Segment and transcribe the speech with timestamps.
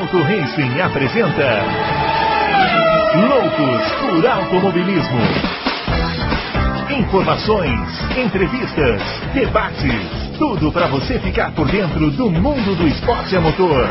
[0.00, 1.62] Auto Racing apresenta
[3.28, 5.20] Loucos por Automobilismo.
[6.98, 7.78] Informações,
[8.16, 9.02] entrevistas,
[9.34, 13.86] debates, tudo para você ficar por dentro do mundo do esporte a motor.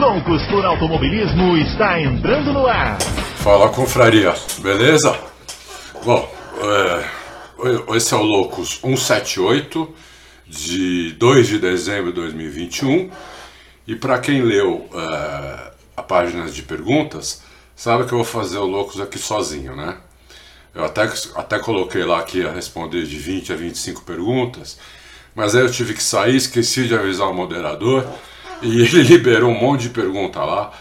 [0.00, 2.98] Loucos por Automobilismo está entrando no ar.
[3.36, 5.16] Fala confraria, beleza?
[6.04, 6.28] Bom,
[6.60, 9.94] é, esse é o Loucos 178
[10.48, 13.10] de 2 de dezembro de 2021
[13.86, 17.42] e para quem leu é, a página de perguntas,
[17.76, 19.96] sabe que eu vou fazer o Loucos aqui sozinho, né?
[20.74, 24.78] Eu até, até coloquei lá que ia responder de 20 a 25 perguntas,
[25.34, 28.04] mas aí eu tive que sair, esqueci de avisar o moderador
[28.60, 30.72] e ele liberou um monte de pergunta lá.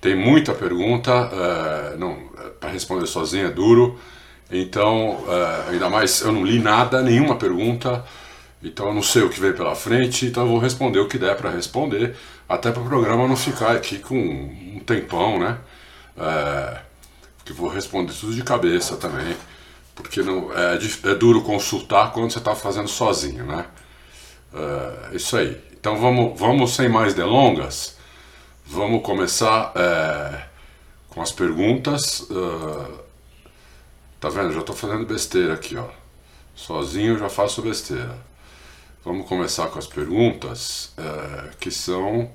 [0.00, 2.28] Tem muita pergunta, é, não,
[2.60, 3.98] para responder sozinho é duro.
[4.50, 8.04] Então, é, ainda mais eu não li nada, nenhuma pergunta,
[8.62, 11.18] então eu não sei o que vem pela frente, então eu vou responder o que
[11.18, 12.14] der para responder,
[12.48, 15.58] até para o programa não ficar aqui com um tempão, né?
[16.16, 16.80] É,
[17.44, 19.36] que vou responder tudo de cabeça também,
[19.94, 20.78] porque não é,
[21.10, 23.66] é duro consultar quando você está fazendo sozinho, né?
[24.54, 25.60] É, isso aí.
[25.72, 27.96] Então vamos, vamos sem mais delongas,
[28.66, 30.42] vamos começar é,
[31.08, 32.20] com as perguntas.
[32.30, 33.08] Uh,
[34.20, 34.52] Tá vendo?
[34.52, 35.86] Já tô fazendo besteira aqui, ó.
[36.54, 38.18] Sozinho já faço besteira.
[39.08, 42.30] Vamos começar com as perguntas, é, que são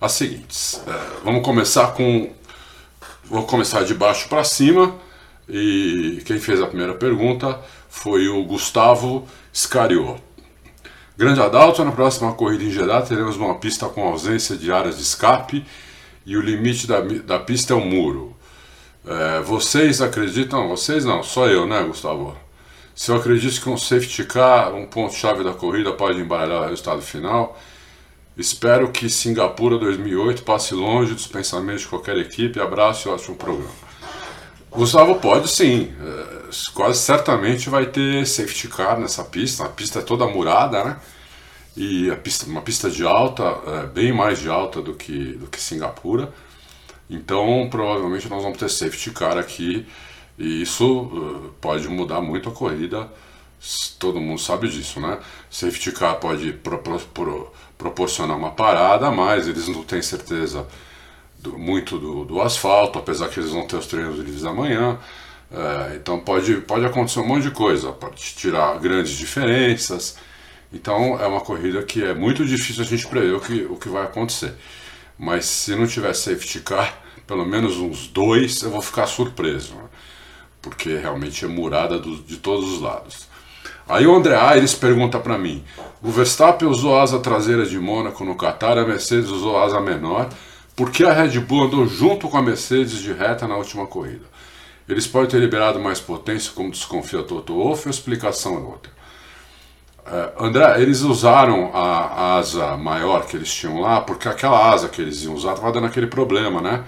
[0.00, 0.80] as seguintes.
[0.86, 2.30] É, vamos começar com.
[3.24, 4.94] Vou começar de baixo para cima.
[5.48, 10.22] E quem fez a primeira pergunta foi o Gustavo Scariot.
[11.16, 15.02] Grande Adalto, na próxima corrida em Jeddah teremos uma pista com ausência de áreas de
[15.02, 15.66] escape
[16.24, 18.36] e o limite da, da pista é o muro.
[19.04, 22.36] É, vocês acreditam, vocês não, só eu, né, Gustavo?
[23.02, 27.02] Se eu acredito que um safety car, um ponto-chave da corrida, pode embaralhar o resultado
[27.02, 27.60] final,
[28.36, 32.60] espero que Singapura 2008 passe longe dos pensamentos de qualquer equipe.
[32.60, 33.74] Abraço e ótimo programa.
[34.70, 39.64] Gustavo pode sim, é, quase certamente vai ter safety car nessa pista.
[39.64, 40.96] A pista é toda murada, né?
[41.76, 45.48] E a pista, uma pista de alta, é, bem mais de alta do que, do
[45.48, 46.32] que Singapura.
[47.10, 49.88] Então, provavelmente nós vamos ter safety car aqui
[50.38, 53.10] e isso uh, pode mudar muito a corrida.
[53.98, 55.18] Todo mundo sabe disso, né?
[55.50, 60.66] Safety car pode pro, pro, proporcionar uma parada, mas eles não têm certeza
[61.38, 64.98] do, muito do, do, asfalto, apesar que eles vão ter os treinos livres amanhã.
[65.50, 70.16] É, então pode, pode acontecer um monte de coisa, pode tirar grandes diferenças.
[70.72, 73.88] Então é uma corrida que é muito difícil a gente prever o que, o que
[73.88, 74.54] vai acontecer.
[75.18, 79.74] Mas se não tiver safety car, pelo menos uns dois, eu vou ficar surpreso?
[80.62, 83.28] Porque realmente é murada do, de todos os lados.
[83.88, 85.62] Aí o André Aires pergunta para mim:
[86.00, 90.28] o Verstappen usou asa traseira de Mônaco no Qatar, a Mercedes usou asa menor,
[90.74, 94.24] por que a Red Bull andou junto com a Mercedes de reta na última corrida?
[94.88, 98.92] Eles podem ter liberado mais potência, como desconfia Toto Wolff, a explicação é outra.
[100.04, 105.00] Uh, André, eles usaram a asa maior que eles tinham lá, porque aquela asa que
[105.00, 106.84] eles iam usar estava dando aquele problema, né?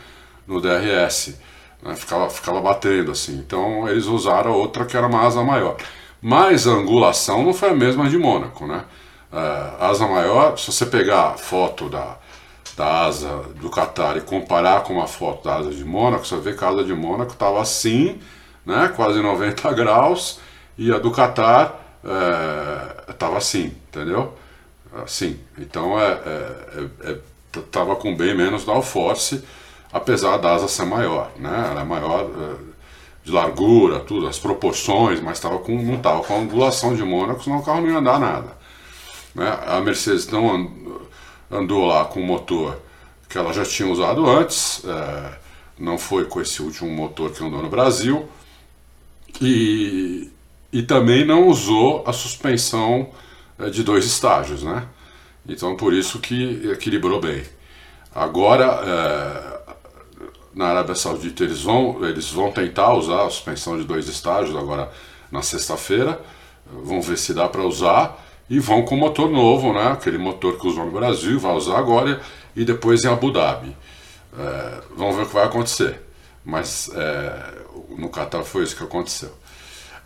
[0.47, 1.39] no DRS.
[1.85, 1.95] Né?
[1.95, 3.35] Ficava, ficava batendo assim.
[3.35, 5.77] Então eles usaram outra que era uma asa maior.
[6.21, 8.85] Mas a angulação não foi a mesma de Mônaco, né?
[9.31, 12.17] Uh, asa maior, se você pegar a foto da,
[12.77, 16.55] da asa do Qatar e comparar com uma foto da asa de Mônaco, você vê
[16.55, 18.21] que a asa de Mônaco estava assim,
[18.65, 18.93] né?
[18.97, 20.41] Quase 90 graus,
[20.79, 21.75] e a do Qatar
[23.09, 24.35] estava é, assim, entendeu?
[25.05, 25.39] Assim.
[25.59, 29.45] Então é, é, é, é com bem menos downforce.
[29.95, 31.69] Apesar da asa ser maior, né?
[31.71, 32.59] Ela é maior uh,
[33.23, 37.45] de largura, tudo, as proporções, mas tava com, não estava com a angulação de Mônaco,
[37.45, 38.57] senão o carro não ia andar nada.
[39.37, 39.57] Né?
[39.65, 40.69] A Mercedes não
[41.49, 42.77] andou lá com o motor
[43.29, 45.33] que ela já tinha usado antes, uh,
[45.79, 48.29] não foi com esse último motor que andou no Brasil,
[49.41, 50.29] e,
[50.73, 53.11] e também não usou a suspensão
[53.61, 54.89] uh, de dois estágios, né?
[55.49, 57.45] Então por isso que equilibrou bem.
[58.13, 59.54] Agora,
[60.55, 64.91] na Arábia Saudita eles vão, eles vão tentar usar a suspensão de dois estágios agora
[65.31, 66.21] na sexta-feira,
[66.67, 69.93] vão ver se dá para usar e vão com motor novo, né?
[69.93, 72.21] aquele motor que usou no Brasil, vai usar agora
[72.55, 73.77] e depois em Abu Dhabi.
[74.39, 76.01] É, vamos ver o que vai acontecer.
[76.45, 77.55] Mas é,
[77.97, 79.33] no Qatar foi isso que aconteceu.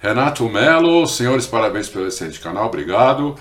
[0.00, 3.34] Renato Melo, senhores, parabéns pelo excelente canal, obrigado.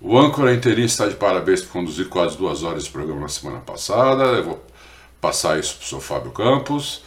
[0.00, 3.60] O âncora interino está de parabéns por conduzir quase duas horas de programa na semana
[3.60, 4.24] passada.
[4.24, 4.66] Eu vou
[5.22, 7.04] passar isso para o seu Fábio Campos.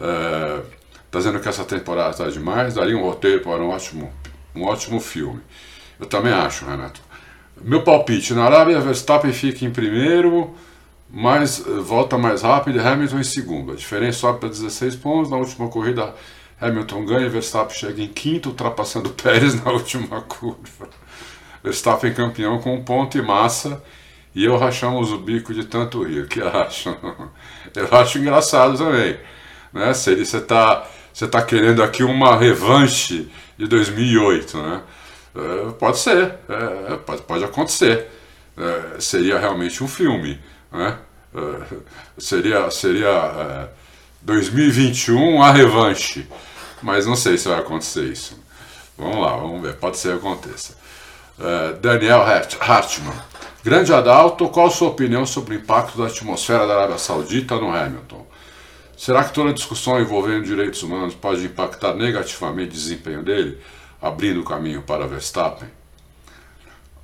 [0.00, 0.62] É,
[1.12, 4.12] dizendo que essa temporada está demais, daria um roteiro para um ótimo,
[4.54, 5.40] um ótimo filme.
[6.00, 7.00] Eu também acho, Renato.
[7.60, 10.54] Meu palpite, na Arábia, Verstappen fica em primeiro,
[11.10, 13.72] mas eh, volta mais rápido e Hamilton em segundo.
[13.72, 15.30] A diferença sobe para 16 pontos.
[15.30, 16.14] Na última corrida,
[16.60, 20.88] Hamilton ganha, Verstappen chega em quinto, ultrapassando Pérez na última curva.
[21.64, 23.82] Verstappen campeão com um ponto e massa.
[24.38, 26.28] E eu rachamos o bico de tanto rir.
[26.28, 26.96] Que acham?
[27.74, 29.18] Eu acho engraçado também.
[29.72, 29.92] Né?
[29.92, 34.82] Se ele, você está você tá querendo aqui uma revanche de 2008, né?
[35.34, 38.06] É, pode ser, é, pode, pode acontecer.
[38.56, 40.38] É, seria realmente um filme.
[40.70, 40.96] Né?
[41.34, 41.76] É,
[42.16, 43.68] seria seria
[44.22, 46.28] 2021 é, a revanche.
[46.80, 48.38] Mas não sei se vai acontecer isso.
[48.96, 49.74] Vamos lá, vamos ver.
[49.74, 50.78] Pode ser que aconteça.
[51.40, 53.26] É, Daniel Hartmann.
[53.64, 57.74] Grande Adalto, qual a sua opinião sobre o impacto da atmosfera da Arábia Saudita no
[57.74, 58.24] Hamilton?
[58.96, 63.58] Será que toda discussão envolvendo direitos humanos pode impactar negativamente o desempenho dele,
[64.00, 65.68] abrindo caminho para Verstappen?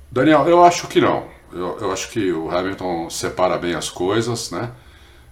[0.09, 1.27] Daniel, eu acho que não.
[1.51, 4.71] Eu, eu acho que o Hamilton separa bem as coisas, né?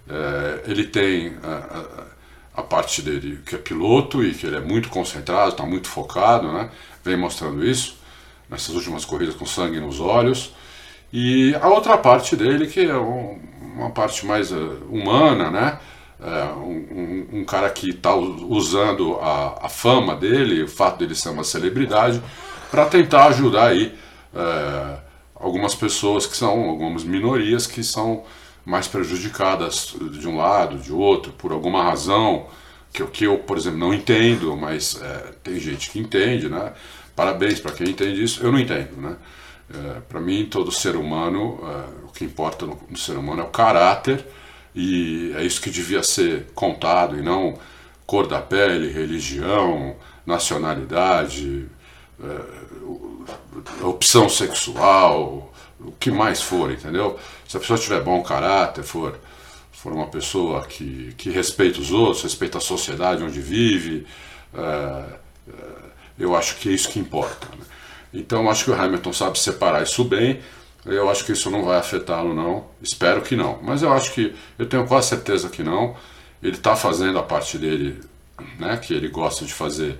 [0.10, 4.60] É, ele tem a, a, a, parte dele que é piloto e que ele é
[4.60, 6.70] muito concentrado, está muito focado, né?
[7.02, 7.98] Vem mostrando isso
[8.50, 10.54] nessas últimas corridas com sangue nos olhos.
[11.16, 13.40] E a outra parte dele que é um,
[13.76, 15.80] uma parte mais uh, humana, né?
[16.20, 21.14] É, um, um, um, cara que está usando a, a, fama dele, o fato dele
[21.14, 22.22] ser uma celebridade,
[22.72, 23.94] para tentar ajudar aí
[24.34, 24.98] é,
[25.36, 28.24] algumas pessoas que são, algumas minorias que são
[28.64, 32.48] mais prejudicadas de um lado, de outro, por alguma razão
[32.94, 36.72] que, que eu, por exemplo, não entendo, mas é, tem gente que entende, né?
[37.16, 39.18] Parabéns para quem entende isso, eu não entendo, né?
[39.70, 43.44] É, para mim, todo ser humano, é, o que importa no, no, ser humano é
[43.46, 44.26] o caráter,
[44.76, 47.58] e é isso que devia ser contado, e não
[48.06, 49.96] cor da pele, religião,
[50.26, 51.66] nacionalidade,
[52.22, 57.18] é, opção sexual, o que mais for, entendeu?
[57.48, 59.18] Se a pessoa tiver bom caráter, for,
[59.72, 64.06] for uma pessoa que, que respeita os outros, respeita a sociedade onde vive,
[66.18, 67.48] eu acho que é isso que importa.
[67.58, 67.66] Né?
[68.14, 70.40] Então, acho que o Hamilton sabe separar isso bem.
[70.86, 72.66] Eu acho que isso não vai afetá-lo, não.
[72.82, 73.60] Espero que não.
[73.62, 75.96] Mas eu acho que, eu tenho quase certeza que não.
[76.42, 78.02] Ele está fazendo a parte dele,
[78.60, 79.98] né, que ele gosta de fazer.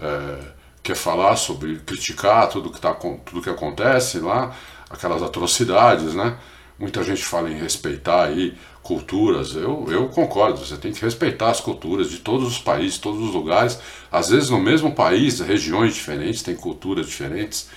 [0.00, 0.38] É,
[0.82, 4.54] quer falar sobre criticar tudo que tá tudo que acontece lá,
[4.88, 6.36] aquelas atrocidades, né?
[6.80, 9.54] Muita gente fala em respeitar aí culturas.
[9.54, 13.34] Eu, eu concordo, você tem que respeitar as culturas de todos os países, todos os
[13.34, 13.78] lugares.
[14.10, 17.68] Às vezes no mesmo país, regiões diferentes, tem culturas diferentes.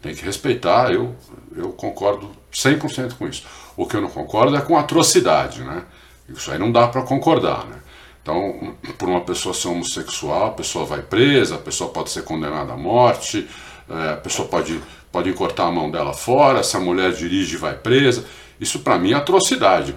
[0.00, 1.16] Tem que respeitar, eu,
[1.56, 3.42] eu concordo 100% com isso.
[3.76, 5.82] O que eu não concordo é com atrocidade, né?
[6.28, 7.80] Isso aí não dá para concordar, né?
[8.22, 12.72] Então, por uma pessoa ser homossexual, a pessoa vai presa, a pessoa pode ser condenada
[12.72, 13.48] à morte,
[13.88, 14.80] é, a pessoa pode,
[15.12, 18.24] pode cortar a mão dela fora, se a mulher dirige, vai presa.
[18.60, 19.94] Isso para mim é atrocidade,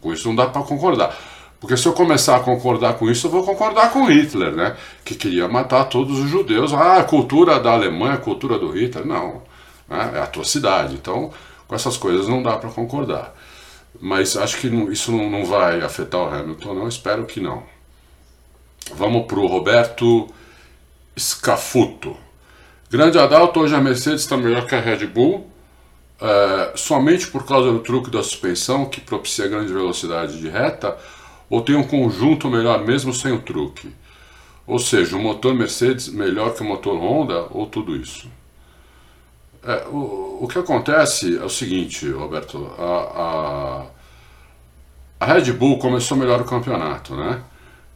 [0.00, 1.16] com isso não dá para concordar.
[1.62, 4.76] Porque se eu começar a concordar com isso, eu vou concordar com Hitler, né?
[5.04, 6.74] Que queria matar todos os judeus.
[6.74, 9.06] Ah, a cultura da Alemanha, a cultura do Hitler.
[9.06, 9.42] Não,
[9.88, 10.10] né?
[10.16, 10.94] é atrocidade.
[10.94, 11.30] Então,
[11.68, 13.32] com essas coisas não dá para concordar.
[14.00, 16.88] Mas acho que isso não vai afetar o Hamilton, não.
[16.88, 17.62] Espero que não.
[18.96, 20.26] Vamos para o Roberto
[21.16, 22.16] Scafuto.
[22.92, 25.50] Grande Adalto, hoje a Mercedes está melhor que a Red Bull,
[26.20, 30.98] é, somente por causa do truque da suspensão que propicia grande velocidade de reta,
[31.48, 33.90] ou tem um conjunto melhor mesmo sem o truque?
[34.66, 38.30] Ou seja, o motor Mercedes melhor que o motor Honda, ou tudo isso?
[39.62, 43.86] É, o, o que acontece é o seguinte, Roberto, a,
[45.18, 47.40] a, a Red Bull começou melhor o campeonato, né?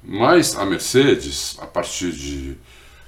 [0.03, 2.57] Mas a Mercedes, a partir de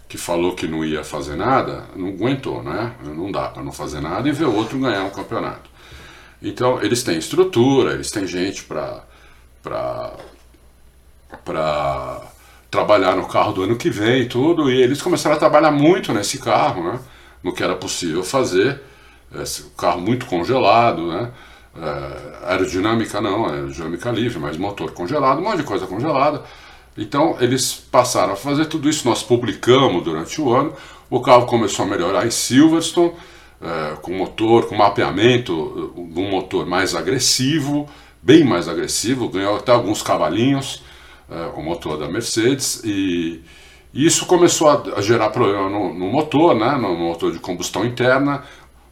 [0.08, 2.94] que falou que não ia fazer nada, não aguentou, né?
[3.04, 5.68] Não dá para não fazer nada e ver o outro ganhar um campeonato.
[6.42, 9.04] Então, eles têm estrutura, eles têm gente para
[9.62, 10.12] para
[12.70, 16.12] trabalhar no carro do ano que vem e tudo, e eles começaram a trabalhar muito
[16.12, 17.00] nesse carro, né?
[17.42, 18.80] No que era possível fazer,
[19.42, 21.30] esse carro muito congelado, né?
[21.76, 26.42] É, aerodinâmica não, aerodinâmica livre, mas motor congelado, um monte de coisa congelada.
[26.98, 30.72] Então eles passaram a fazer tudo isso, nós publicamos durante o ano.
[31.08, 33.12] O carro começou a melhorar em Silverstone,
[33.62, 37.88] é, com motor, com mapeamento de um motor mais agressivo,
[38.20, 40.82] bem mais agressivo, ganhou até alguns cavalinhos,
[41.30, 43.42] é, o motor da Mercedes, e,
[43.94, 47.84] e isso começou a, a gerar problema no, no, motor, né, no motor de combustão
[47.84, 48.42] interna,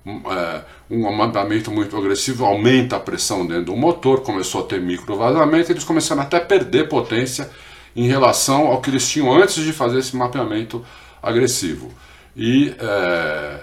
[0.06, 5.16] é, um mapeamento muito agressivo aumenta a pressão dentro do motor, começou a ter micro
[5.16, 7.50] vazamento, eles começaram até a perder potência
[7.96, 10.84] em relação ao que eles tinham antes de fazer esse mapeamento
[11.22, 11.90] agressivo.
[12.36, 13.60] E, é,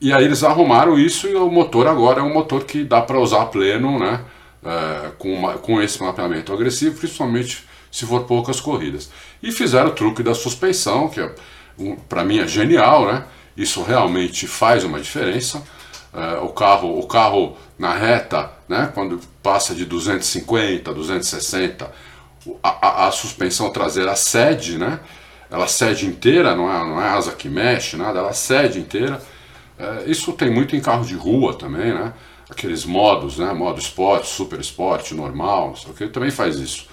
[0.00, 3.18] e aí eles arrumaram isso e o motor agora é um motor que dá para
[3.18, 4.24] usar pleno, né?
[4.64, 9.10] é, com, uma, com esse mapeamento agressivo, principalmente se for poucas corridas.
[9.42, 11.34] E fizeram o truque da suspensão, que é,
[11.78, 13.24] um, para mim é genial, né?
[13.56, 15.62] Isso realmente faz uma diferença.
[16.12, 18.90] É, o carro, o carro na reta, né?
[18.94, 21.90] Quando passa de 250, 260,
[22.62, 25.00] a, a, a suspensão traseira cede, né?
[25.50, 29.20] Ela cede inteira, não é, não é asa que mexe, nada, ela cede inteira.
[29.78, 32.12] É, isso tem muito em carro de rua também, né?
[32.48, 33.52] Aqueles modos, né?
[33.52, 36.86] Modo esporte, super esporte, normal, não sei o que, também faz isso.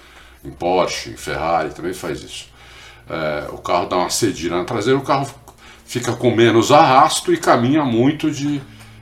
[0.44, 2.46] Em Porsche, em Ferrari, também faz isso.
[3.08, 5.28] É, o carro dá uma cedida na traseira, o carro
[5.84, 8.60] fica com menos arrasto e caminha muito de,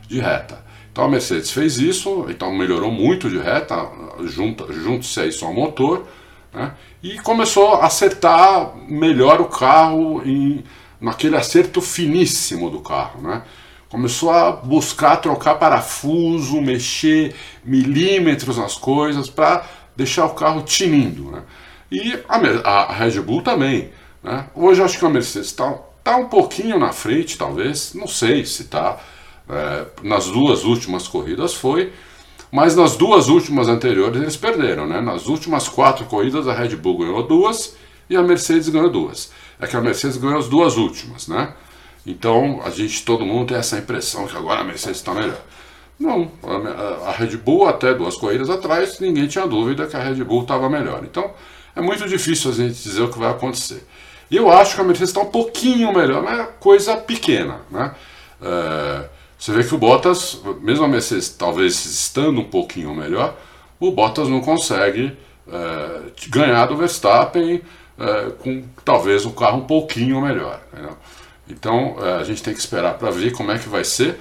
[0.08, 0.64] de reta.
[0.92, 3.86] Então a Mercedes fez isso, então melhorou muito de reta,
[4.22, 6.06] junto-se a isso ao motor,
[6.56, 6.72] né?
[7.02, 10.64] e começou a acertar melhor o carro em,
[10.98, 13.20] naquele acerto finíssimo do carro.
[13.20, 13.42] Né?
[13.90, 21.30] Começou a buscar trocar parafuso, mexer milímetros nas coisas para deixar o carro tinindo.
[21.30, 21.42] Né?
[21.92, 23.90] E a, a, Red Bull também.
[24.22, 24.46] Né?
[24.54, 28.62] Hoje acho que a Mercedes está tá um pouquinho na frente, talvez, não sei se
[28.62, 28.98] está.
[29.48, 31.92] É, nas duas últimas corridas foi,
[32.56, 34.98] mas nas duas últimas anteriores eles perderam, né?
[34.98, 37.76] Nas últimas quatro corridas a Red Bull ganhou duas
[38.08, 39.30] e a Mercedes ganhou duas.
[39.60, 41.52] É que a Mercedes ganhou as duas últimas, né?
[42.06, 45.38] Então a gente, todo mundo tem essa impressão que agora a Mercedes está melhor.
[46.00, 46.32] Não,
[47.04, 50.66] a, Red Bull até duas corridas atrás ninguém tinha dúvida que a Red Bull estava
[50.70, 51.02] melhor.
[51.04, 51.32] Então
[51.74, 53.86] é muito difícil a gente dizer o que vai acontecer.
[54.30, 57.94] Eu acho que a Mercedes está um pouquinho melhor, mas é coisa pequena, né?
[58.40, 63.36] É, você vê que o Bottas, mesmo a Mercedes talvez estando um pouquinho melhor,
[63.78, 65.16] o Bottas não consegue
[65.48, 67.62] é, ganhar do Verstappen
[67.98, 70.60] é, com talvez um carro um pouquinho melhor.
[70.72, 70.96] Entendeu?
[71.48, 74.18] Então é, a gente tem que esperar para ver como é que vai ser.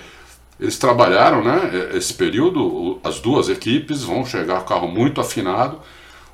[0.60, 5.80] Eles trabalharam né, esse período, as duas equipes vão chegar com o carro muito afinado.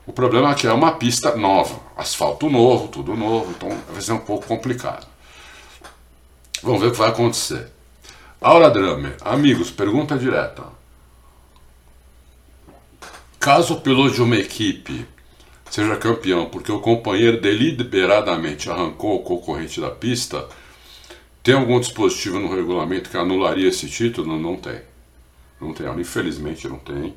[0.05, 4.13] O problema é que é uma pista nova, asfalto novo, tudo novo, então vai ser
[4.13, 5.07] um pouco complicado.
[6.61, 7.67] Vamos ver o que vai acontecer.
[8.43, 10.63] Aura Drame, amigos, pergunta direta.
[13.39, 15.05] Caso o piloto de uma equipe
[15.69, 20.49] seja campeão porque o companheiro deliberadamente arrancou o concorrente da pista,
[21.43, 24.39] tem algum dispositivo no regulamento que anularia esse título?
[24.39, 24.81] Não tem.
[25.61, 27.13] Não tem, infelizmente não tem.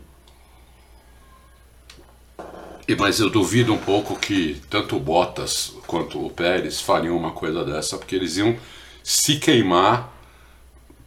[2.87, 7.33] E, mas eu duvido um pouco que tanto o Bottas quanto o Pérez fariam uma
[7.33, 8.55] coisa dessa, porque eles iam
[9.03, 10.14] se queimar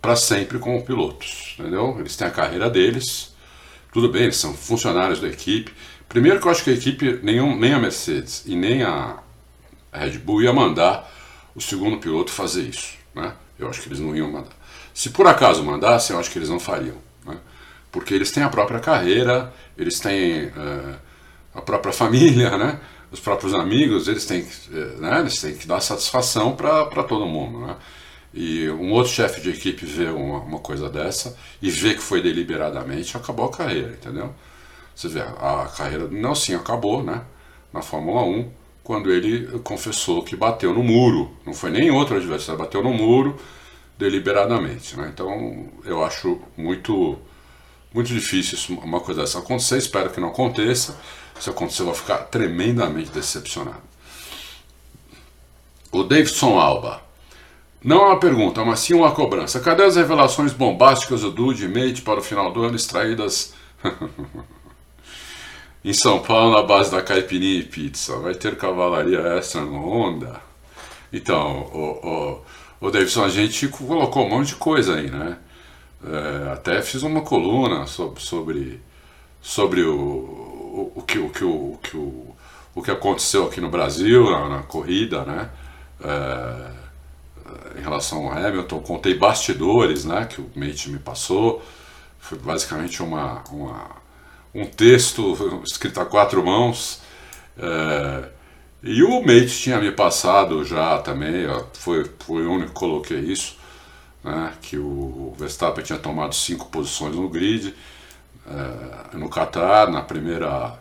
[0.08, 1.98] para sempre como pilotos, entendeu?
[2.00, 3.36] Eles têm a carreira deles,
[3.92, 5.74] tudo bem, eles são funcionários da equipe.
[6.08, 9.18] Primeiro que eu acho que a equipe, nenhum, nem a Mercedes e nem a
[9.92, 11.14] Red Bull ia mandar
[11.54, 13.34] o segundo piloto fazer isso, né?
[13.60, 14.56] Eu acho que eles não iam mandar.
[14.94, 16.96] Se por acaso mandassem, eu acho que eles não fariam,
[17.26, 17.36] né?
[17.92, 20.96] Porque eles têm a própria carreira, eles têm uh,
[21.54, 22.80] a própria família, né?
[23.12, 25.20] Os próprios amigos, eles têm, uh, né?
[25.20, 27.76] eles têm que dar satisfação para todo mundo, né?
[28.34, 32.22] E um outro chefe de equipe vê uma, uma, coisa dessa e vê que foi
[32.22, 34.34] deliberadamente, acabou a carreira, entendeu?
[34.96, 37.24] Você vê, a, carreira do Nelson acabou, né?
[37.74, 38.51] Na Fórmula 1,
[38.84, 41.31] quando ele confessou que bateu no muro.
[41.46, 43.38] Não foi nem outro adversário, bateu no muro
[43.98, 45.10] deliberadamente, né?
[45.13, 47.17] Então, eu acho muito
[47.93, 51.00] muito difícil isso, uma coisa dessa acontecer, espero que não aconteça.
[51.39, 53.81] Se acontecer, eu vou ficar tremendamente decepcionado.
[55.91, 57.07] O Davidson Alba.
[57.88, 59.62] Não é uma pergunta, mas sim uma cobrança.
[59.62, 63.53] Cadê as revelações bombásticas do Dude e Mate para o final do ano extraídas
[65.86, 68.17] em São Paulo na base da caipirinha e pizza?
[68.17, 70.41] Vai ter cavalaria extra no Honda?
[71.13, 72.41] Então, o,
[72.82, 75.38] o, o Davidson, a gente colocou um monte de coisa aí, né?
[76.06, 78.82] É, até fiz uma coluna sobre, sobre,
[79.41, 81.46] sobre o, o, o, que, o, que,
[81.96, 82.36] o,
[82.75, 85.50] o que aconteceu aqui no Brasil, na, na corrida, né?
[86.03, 86.87] É,
[87.77, 91.62] em relação ao Hamilton, contei bastidores né, que o Mate me passou.
[92.20, 93.98] Foi basicamente uma, uma
[94.54, 97.01] um texto escrito a quatro mãos.
[97.58, 98.30] É,
[98.84, 103.58] e o Mate tinha me passado já também, foi, foi o único que coloquei isso,
[104.24, 107.74] né, que o Verstappen tinha tomado cinco posições no grid,
[108.46, 110.80] é, no Qatar, na primeira,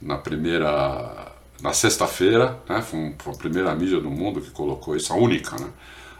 [0.00, 1.29] na primeira
[1.62, 5.68] na sexta-feira, né, foi a primeira mídia do mundo que colocou isso, a única, né?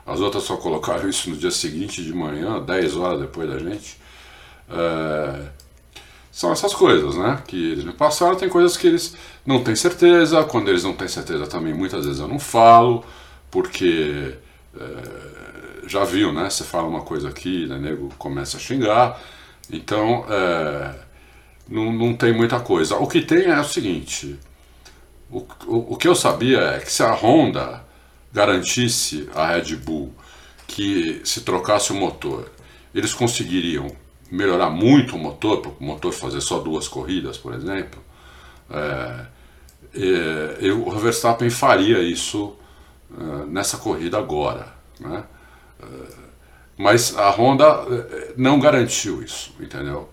[0.07, 3.97] As outras só colocaram isso no dia seguinte de manhã, 10 horas depois da gente.
[4.69, 5.49] É...
[6.33, 7.43] São essas coisas, né?
[7.47, 8.37] Que eles me passaram.
[8.37, 10.43] Tem coisas que eles não têm certeza.
[10.45, 13.05] Quando eles não têm certeza também, muitas vezes eu não falo,
[13.51, 14.35] porque
[14.77, 15.87] é...
[15.87, 16.49] já viu, né?
[16.51, 17.79] Você fala uma coisa aqui, né?
[17.79, 19.21] nego começa a xingar.
[19.71, 20.95] Então, é...
[21.69, 22.97] não, não tem muita coisa.
[22.97, 24.39] O que tem é o seguinte:
[25.31, 27.85] o, o, o que eu sabia é que se a Honda
[28.33, 30.13] garantisse a Red Bull
[30.67, 32.51] que se trocasse o motor,
[32.95, 33.91] eles conseguiriam
[34.31, 38.01] melhorar muito o motor, para o motor fazer só duas corridas, por exemplo.
[38.71, 39.27] É,
[40.73, 42.57] o Verstappen faria isso
[43.11, 44.73] uh, nessa corrida agora.
[45.01, 45.25] Né?
[45.83, 46.15] Uh,
[46.77, 48.07] mas a Honda uh,
[48.37, 50.09] não garantiu isso, entendeu?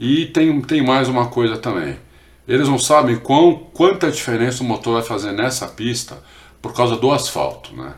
[0.00, 1.96] E tem, tem mais uma coisa também.
[2.46, 6.22] Eles não sabem quão, quanta diferença o motor vai fazer nessa pista
[6.60, 7.74] por causa do asfalto.
[7.74, 7.94] Né?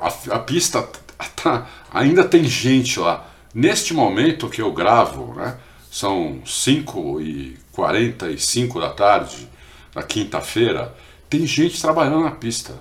[0.00, 0.88] A, a pista
[1.36, 3.26] tá, ainda tem gente lá.
[3.52, 5.58] Neste momento que eu gravo, né,
[5.90, 9.48] são 5 e 45 da tarde,
[9.94, 10.94] na quinta-feira,
[11.28, 12.74] tem gente trabalhando na pista.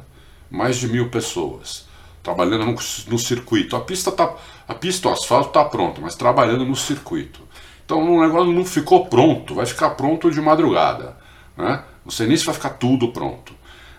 [0.49, 1.87] Mais de mil pessoas
[2.27, 3.75] trabalhando no, no circuito.
[3.77, 4.35] A pista, tá,
[4.67, 7.46] a pista, o asfalto está pronto, mas trabalhando no circuito.
[7.87, 11.15] Então o negócio não ficou pronto, vai ficar pronto de madrugada.
[11.55, 11.81] Né?
[12.19, 13.55] Nem se vai ficar tudo pronto.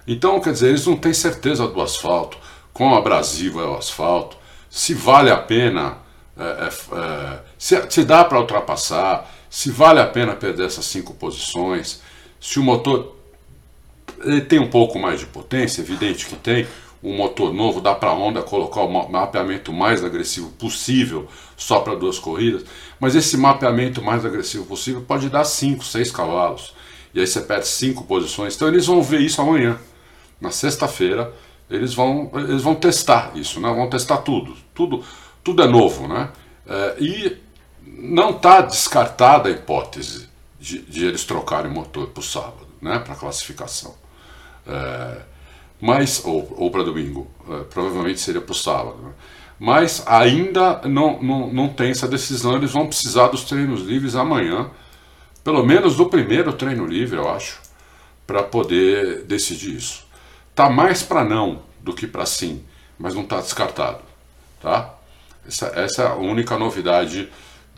[0.07, 2.37] Então, quer dizer, eles não têm certeza do asfalto,
[2.71, 4.37] quão abrasivo é o asfalto,
[4.69, 5.97] se vale a pena,
[6.37, 11.15] é, é, é se, se dá para ultrapassar, se vale a pena perder essas cinco
[11.15, 12.03] posições,
[12.39, 13.17] se o motor
[14.23, 16.67] ele tem um pouco mais de potência, evidente que tem,
[17.03, 21.95] um motor novo, dá para a Honda colocar o mapeamento mais agressivo possível só para
[21.95, 22.65] duas corridas,
[22.99, 26.75] mas esse mapeamento mais agressivo possível pode dar 5, 6 cavalos,
[27.15, 28.57] e aí você perde 5 posições.
[28.57, 29.79] Então eles vão ver isso amanhã,
[30.41, 31.33] na sexta-feira,
[31.71, 33.69] eles vão, eles vão testar isso, né?
[33.73, 35.05] vão testar tudo, tudo,
[35.45, 36.31] tudo é novo, né?
[36.67, 37.37] É, e
[37.87, 40.29] não está descartada a hipótese
[40.59, 42.99] de, de, eles trocarem o motor para o sábado, né?
[42.99, 43.95] para classificação.
[44.67, 45.23] É,
[45.81, 48.97] mas ou, ou para domingo, é, provavelmente seria para o sábado.
[49.03, 49.13] Né?
[49.59, 54.71] Mas ainda não, não, não tem essa decisão, eles vão precisar dos treinos livres amanhã,
[55.43, 57.61] pelo menos do primeiro treino livre, eu acho,
[58.27, 60.05] para poder decidir isso.
[60.55, 62.65] Tá mais para não do que para sim,
[62.99, 64.01] mas não está descartado,
[64.61, 64.95] tá?
[65.47, 67.29] Essa, essa é a única novidade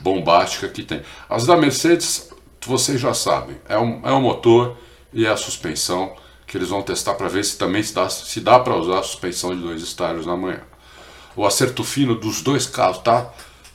[0.01, 1.03] bombástica que tem.
[1.29, 2.31] As da Mercedes,
[2.67, 4.77] vocês já sabem, é um, é um motor
[5.13, 6.15] e é a suspensão
[6.51, 9.03] que eles vão testar para ver se também se dá, se dá para usar a
[9.05, 10.61] suspensão de dois estágios na manhã.
[11.37, 13.33] O acerto fino dos dois carros tá,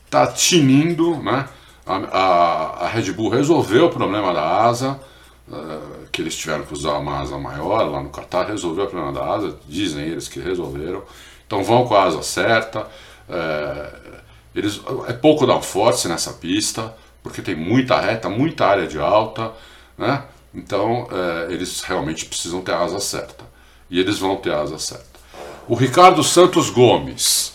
[0.09, 1.47] tá tinindo, né?
[1.85, 4.99] A, a, a Red Bull resolveu o problema da asa,
[5.47, 9.13] uh, que eles tiveram que usar uma asa maior lá no Qatar, resolveu o problema
[9.13, 11.01] da asa, dizem eles que resolveram.
[11.47, 12.81] Então vão com a asa certa.
[13.29, 14.19] Uh,
[14.53, 19.53] eles, é pouco downforce nessa pista, porque tem muita reta, muita área de alta,
[19.97, 20.25] né?
[20.55, 23.43] Então, é, eles realmente precisam ter a asa certa.
[23.89, 25.19] E eles vão ter a asa certa.
[25.67, 27.53] O Ricardo Santos Gomes.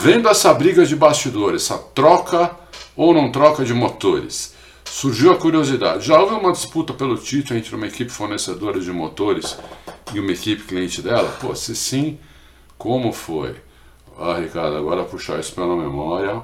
[0.00, 2.54] Vendo essa briga de bastidores, essa troca
[2.94, 6.06] ou não troca de motores, surgiu a curiosidade.
[6.06, 9.56] Já houve uma disputa pelo título entre uma equipe fornecedora de motores
[10.12, 11.28] e uma equipe cliente dela?
[11.40, 12.18] Pô, se sim,
[12.76, 13.56] como foi?
[14.18, 16.42] Ah, Ricardo, agora puxar isso pela memória.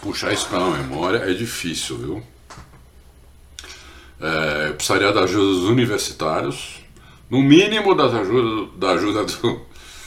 [0.00, 2.22] Puxar isso pela memória é difícil, viu?
[4.20, 6.82] É, precisaria da ajuda dos universitários,
[7.28, 9.60] no mínimo das ajuda, da ajuda do,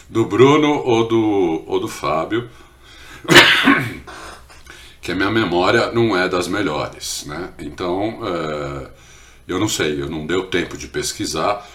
[0.10, 2.50] do Bruno ou do, ou do Fábio,
[5.02, 7.54] que a minha memória não é das melhores, né?
[7.60, 8.90] Então, é,
[9.48, 11.68] eu não sei, eu não deu tempo de pesquisar.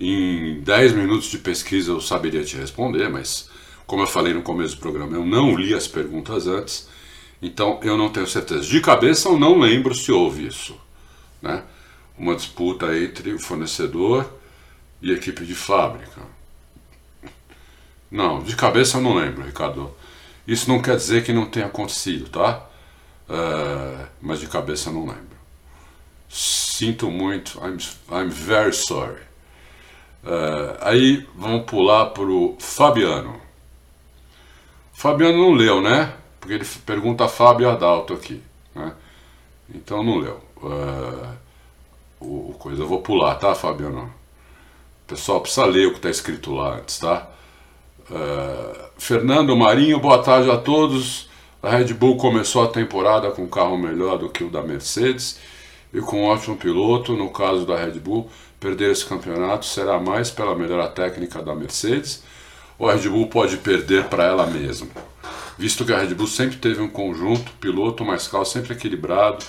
[0.00, 3.50] Em 10 minutos de pesquisa eu saberia te responder, mas
[3.86, 6.87] como eu falei no começo do programa, eu não li as perguntas antes.
[7.40, 8.62] Então eu não tenho certeza.
[8.62, 10.78] De cabeça eu não lembro se houve isso.
[11.40, 11.62] Né?
[12.18, 14.28] Uma disputa entre o fornecedor
[15.00, 16.20] e a equipe de fábrica.
[18.10, 19.94] Não, de cabeça eu não lembro, Ricardo.
[20.46, 22.66] Isso não quer dizer que não tenha acontecido, tá?
[23.28, 25.36] Uh, mas de cabeça eu não lembro.
[26.28, 27.76] Sinto muito, I'm,
[28.10, 29.20] I'm very sorry.
[30.24, 33.38] Uh, aí vamos pular para o Fabiano.
[34.92, 36.14] Fabiano não leu, né?
[36.48, 38.42] Porque ele pergunta a Fábio Adalto aqui.
[38.74, 38.90] Né?
[39.74, 40.40] Então não leu.
[40.56, 41.28] Uh,
[42.18, 44.10] o, coisa, eu vou pular, tá, Fabiano?
[45.06, 47.28] Pessoal, precisa ler o que está escrito lá antes, tá?
[48.10, 51.28] Uh, Fernando Marinho, boa tarde a todos.
[51.62, 55.38] A Red Bull começou a temporada com um carro melhor do que o da Mercedes
[55.92, 57.12] e com um ótimo piloto.
[57.12, 62.22] No caso da Red Bull, perder esse campeonato será mais pela melhora técnica da Mercedes
[62.78, 64.88] ou a Red Bull pode perder para ela mesma?
[65.58, 69.44] Visto que a Red Bull sempre teve um conjunto piloto mais carro sempre equilibrado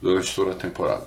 [0.00, 1.06] durante toda a temporada.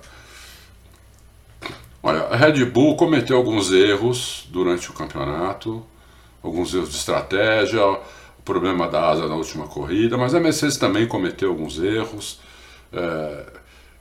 [2.02, 5.86] Olha, a Red Bull cometeu alguns erros durante o campeonato,
[6.41, 7.82] alguns erros de estratégia.
[8.46, 12.39] problema da asa na última corrida, mas a Mercedes também cometeu alguns erros.
[12.94, 13.46] É,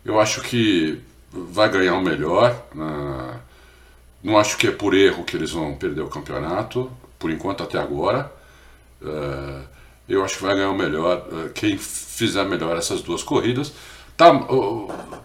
[0.05, 1.01] eu acho que
[1.33, 2.55] vai ganhar o melhor.
[2.75, 3.41] Né?
[4.23, 7.79] Não acho que é por erro que eles vão perder o campeonato, por enquanto até
[7.79, 8.31] agora.
[9.03, 9.61] É,
[10.09, 13.73] eu acho que vai ganhar o melhor é, quem fizer melhor essas duas corridas.
[14.17, 14.31] Tá,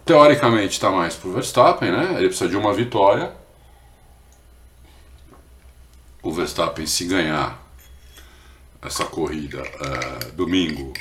[0.04, 2.16] teoricamente está mais para o Verstappen, né?
[2.18, 3.32] Ele precisa de uma vitória.
[6.24, 7.62] O Verstappen, se ganhar
[8.82, 10.94] essa corrida uh, domingo,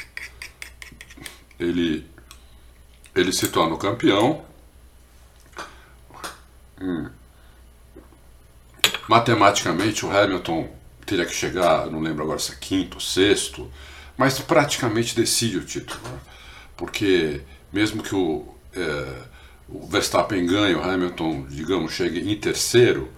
[1.59, 2.07] ele,
[3.15, 4.45] ele se torna o campeão.
[6.81, 7.09] Hum.
[9.09, 10.69] Matematicamente, o Hamilton
[11.09, 13.71] teria que chegar, não lembro agora se é quinto sexto,
[14.17, 16.01] mas praticamente decide o título.
[16.05, 16.19] Né?
[16.77, 17.41] Porque
[17.73, 19.15] mesmo que o, é,
[19.69, 23.09] o Verstappen ganhe, o Hamilton, digamos, chegue em terceiro,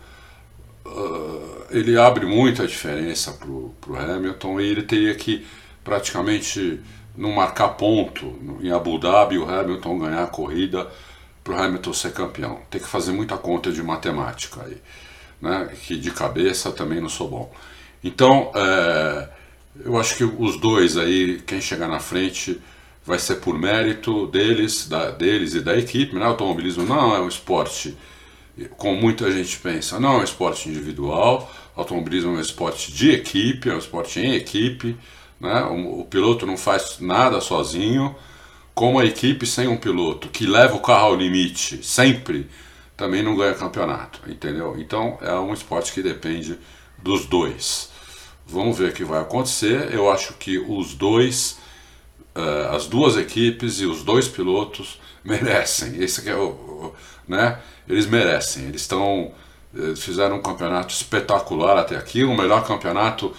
[0.85, 5.47] uh, ele abre muita diferença para o Hamilton e ele teria que
[5.85, 6.81] praticamente
[7.17, 10.91] não marcar ponto em Abu Dhabi o Hamilton ganhar a corrida
[11.43, 12.61] para o Hamilton ser campeão.
[12.71, 14.77] Tem que fazer muita conta de matemática aí,
[15.41, 15.71] né?
[15.83, 17.53] que de cabeça também não sou bom.
[18.03, 19.29] Então, é,
[19.85, 22.61] eu acho que os dois aí, quem chegar na frente,
[23.05, 26.15] vai ser por mérito deles, da, deles e da equipe.
[26.15, 26.25] Né?
[26.25, 27.97] O automobilismo não é um esporte,
[28.77, 31.51] como muita gente pensa, não é um esporte individual.
[31.77, 34.97] O automobilismo é um esporte de equipe, é um esporte em equipe.
[35.39, 35.63] Né?
[35.65, 38.15] O, o piloto não faz nada sozinho.
[38.75, 42.49] Como a equipe sem um piloto que leva o carro ao limite sempre,
[42.97, 44.77] também não ganha campeonato, entendeu?
[44.79, 46.59] Então é um esporte que depende
[46.99, 47.90] dos dois.
[48.51, 49.93] Vamos ver o que vai acontecer.
[49.93, 51.59] Eu acho que os dois
[52.35, 56.03] uh, as duas equipes e os dois pilotos merecem.
[56.03, 56.95] Esse é o, o,
[57.29, 57.59] né?
[57.89, 58.65] Eles merecem.
[58.65, 59.33] Eles estão
[59.97, 63.33] fizeram um campeonato espetacular até aqui, o melhor campeonato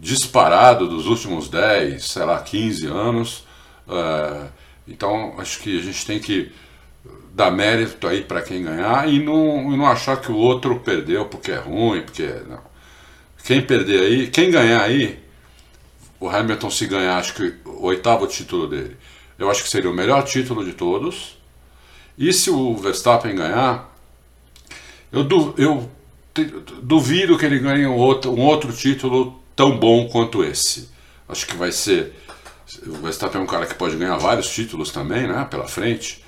[0.00, 3.46] disparado dos últimos 10, sei lá, 15 anos.
[3.86, 4.48] Uh,
[4.86, 6.52] então acho que a gente tem que
[7.32, 11.52] dar mérito aí para quem ganhar e não, não achar que o outro perdeu porque
[11.52, 12.73] é ruim, porque não.
[13.44, 15.22] Quem perder aí, quem ganhar aí,
[16.18, 18.96] o Hamilton se ganhar, acho que o oitavo título dele,
[19.38, 21.36] eu acho que seria o melhor título de todos.
[22.16, 23.94] E se o Verstappen ganhar,
[25.12, 25.90] eu, du, eu
[26.32, 26.44] te,
[26.82, 30.88] duvido que ele ganhe um outro, um outro título tão bom quanto esse.
[31.28, 32.14] Acho que vai ser.
[32.86, 35.46] O Verstappen é um cara que pode ganhar vários títulos também, né?
[35.50, 36.24] Pela frente.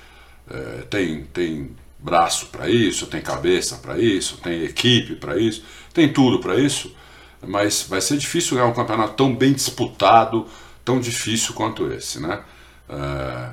[0.47, 6.13] É, tem, tem braço para isso, tem cabeça para isso, tem equipe para isso, tem
[6.13, 6.95] tudo para isso
[7.45, 10.47] mas vai ser difícil ganhar um campeonato tão bem disputado,
[10.83, 12.41] tão difícil quanto esse, né?
[12.89, 13.49] É,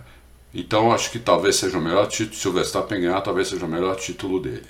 [0.54, 3.68] então acho que talvez seja o melhor título, se o Verstappen ganhar, talvez seja o
[3.68, 4.66] melhor título dele.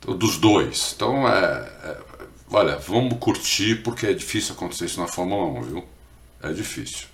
[0.00, 0.92] Dos dois.
[0.96, 1.96] Então é, é,
[2.50, 5.84] olha, vamos curtir porque é difícil acontecer isso na Fórmula 1, viu?
[6.42, 7.06] É difícil.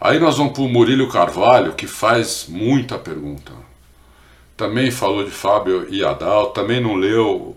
[0.00, 3.52] Aí nós vamos para o Murilo Carvalho, que faz muita pergunta.
[4.56, 7.56] Também falou de Fábio e Adal, também não leu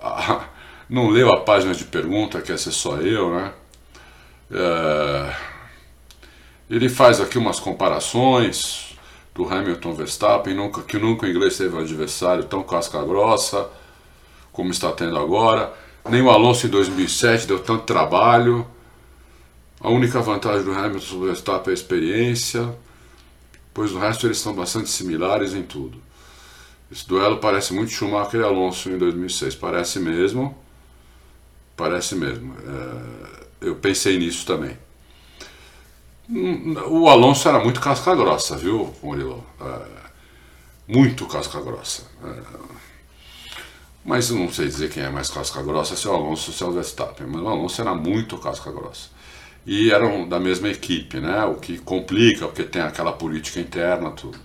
[0.00, 0.46] a,
[0.92, 3.52] não leu a página de pergunta, quer ser só eu, né?
[4.50, 5.36] É...
[6.68, 8.94] Ele faz aqui umas comparações
[9.34, 13.70] do Hamilton Verstappen, nunca, que nunca o inglês teve um adversário tão casca grossa
[14.52, 15.72] como está tendo agora.
[16.10, 18.66] Nem o Alonso em 2007 deu tanto trabalho.
[19.80, 22.76] A única vantagem do Hamilton sobre o Verstappen é a experiência,
[23.72, 25.98] pois o resto eles são bastante similares em tudo.
[26.90, 30.61] Esse duelo parece muito Schumacher e Alonso em 2006, parece mesmo.
[31.76, 32.54] Parece mesmo.
[33.60, 34.76] É, eu pensei nisso também.
[36.88, 39.44] O Alonso era muito casca grossa, viu, Murilo?
[39.60, 39.82] É,
[40.86, 42.02] muito casca grossa.
[42.24, 42.42] É,
[44.04, 46.62] mas não sei dizer quem é mais casca grossa, se é o Alonso ou se
[46.62, 47.26] é o Verstappen.
[47.26, 49.08] Mas o Alonso era muito casca grossa.
[49.66, 51.44] E eram da mesma equipe, né?
[51.44, 54.38] O que complica, porque tem aquela política interna, tudo.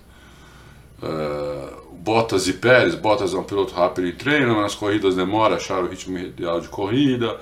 [1.98, 5.56] Bottas e Pérez, Bottas é um piloto rápido em treino, mas nas corridas demora a
[5.56, 7.38] achar o ritmo ideal de corrida.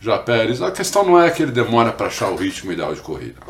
[0.00, 3.00] Já Pérez, a questão não é que ele demora para achar o ritmo ideal de
[3.00, 3.40] corrida.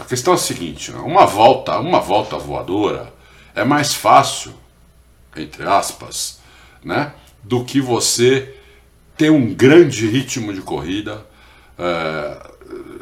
[0.00, 0.98] A questão é a seguinte, né?
[0.98, 3.12] uma volta, uma volta voadora
[3.54, 4.54] é mais fácil,
[5.36, 6.40] entre aspas,
[6.82, 8.54] né, do que você
[9.16, 11.24] ter um grande ritmo de corrida,
[11.78, 12.50] é,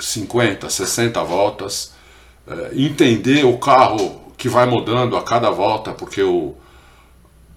[0.01, 1.95] 50, 60 voltas,
[2.47, 6.57] é, entender o carro que vai mudando a cada volta, porque o,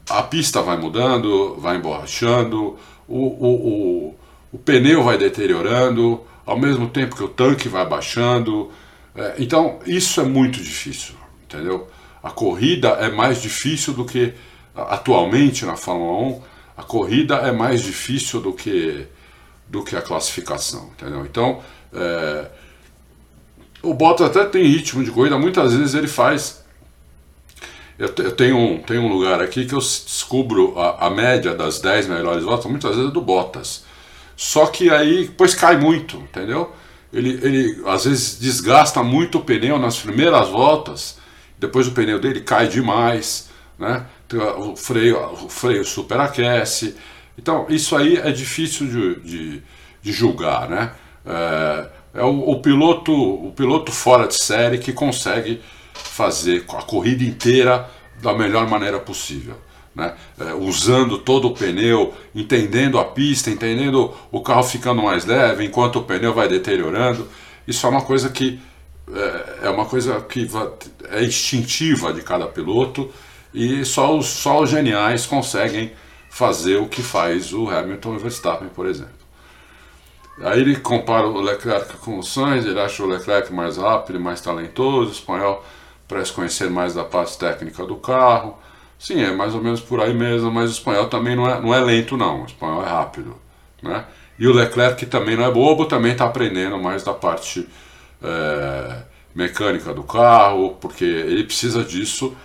[0.09, 4.15] a pista vai mudando, vai emborrachando, o, o, o,
[4.53, 8.71] o pneu vai deteriorando, ao mesmo tempo que o tanque vai baixando.
[9.15, 11.87] É, então, isso é muito difícil, entendeu?
[12.21, 14.33] A corrida é mais difícil do que,
[14.75, 16.41] atualmente na Fórmula 1,
[16.77, 19.05] a corrida é mais difícil do que,
[19.67, 21.25] do que a classificação, entendeu?
[21.25, 21.61] Então,
[21.93, 22.47] é,
[23.81, 26.62] o Bottas até tem ritmo de corrida, muitas vezes ele faz.
[27.97, 32.07] Eu, tenho, um, tenho um lugar aqui que eu descubro a, a média das 10
[32.07, 33.85] melhores voltas, muitas vezes é do Bottas.
[34.35, 36.73] Só que aí depois cai muito, entendeu?
[37.11, 41.19] Ele, ele às vezes desgasta muito o pneu nas primeiras voltas,
[41.59, 44.05] depois o pneu dele cai demais, né?
[44.35, 46.95] o freio, o freio superaquece.
[47.37, 49.63] Então, isso aí é difícil de, de,
[50.01, 50.91] de julgar, né?
[51.25, 55.61] É, é o, o, piloto, o piloto fora de série que consegue
[56.13, 57.89] fazer a corrida inteira
[58.21, 59.55] da melhor maneira possível.
[59.95, 60.13] Né?
[60.39, 65.97] É, usando todo o pneu, entendendo a pista, entendendo o carro ficando mais leve enquanto
[65.97, 67.27] o pneu vai deteriorando.
[67.67, 68.59] Isso é uma coisa que
[69.11, 70.47] é, é uma coisa que
[71.09, 73.09] é instintiva de cada piloto
[73.51, 75.93] e só os, só os geniais conseguem
[76.29, 79.23] fazer o que faz o Hamilton e o Verstappen, por exemplo.
[80.43, 84.41] Aí ele compara o Leclerc com o Sainz, ele acha o Leclerc mais rápido mais
[84.41, 85.63] talentoso, o espanhol
[86.07, 88.57] parece conhecer mais da parte técnica do carro.
[88.99, 91.73] Sim, é mais ou menos por aí mesmo, mas o espanhol também não é, não
[91.73, 93.35] é lento não, o espanhol é rápido.
[93.81, 94.05] Né?
[94.39, 97.67] E o Leclerc também não é bobo, também está aprendendo mais da parte
[98.21, 99.03] é,
[99.35, 102.35] mecânica do carro, porque ele precisa disso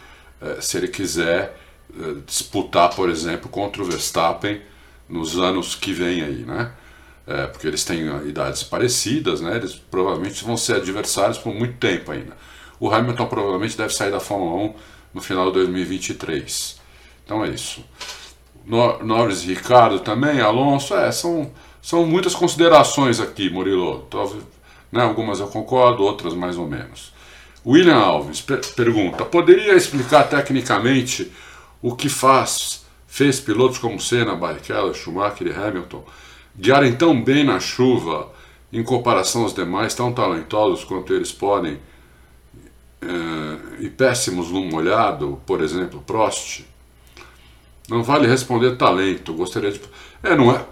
[0.41, 1.57] é, se ele quiser
[1.99, 4.61] é, disputar, por exemplo, contra o Verstappen
[5.09, 6.73] nos anos que vêm aí, né?
[7.53, 9.57] Porque eles têm idades parecidas, né?
[9.57, 12.35] Eles provavelmente vão ser adversários por muito tempo ainda.
[12.81, 14.75] O Hamilton provavelmente deve sair da Fórmula 1
[15.15, 16.81] no final de 2023.
[17.25, 17.85] Então é isso.
[18.65, 24.07] Norris e Ricardo também, Alonso, é, são, são muitas considerações aqui, Murilo.
[24.11, 24.43] Talvez,
[24.93, 27.13] né, algumas eu concordo, outras mais ou menos.
[27.67, 28.45] William Alves
[28.77, 31.33] pergunta: poderia explicar tecnicamente
[31.81, 36.05] o que faz, fez pilotos como Senna, Barrichello, Schumacher e Hamilton
[36.59, 38.31] guiarem tão bem na chuva
[38.73, 41.79] em comparação aos demais, tão talentosos quanto eles podem,
[43.03, 46.65] eh, e péssimos no molhado, por exemplo, Prost?
[47.89, 49.81] Não vale responder talento, gostaria de.
[50.23, 50.65] É, não é.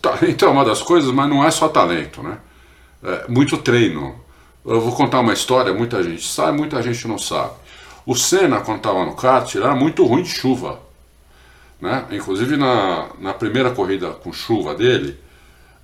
[0.00, 2.38] Talento é uma das coisas, mas não é só talento, né?
[3.02, 4.28] É muito treino
[4.68, 7.52] eu vou contar uma história, muita gente sabe, muita gente não sabe.
[8.04, 10.78] O Senna, quando estava no kart, era muito ruim de chuva.
[11.80, 12.04] Né?
[12.10, 15.18] Inclusive na, na primeira corrida com chuva dele,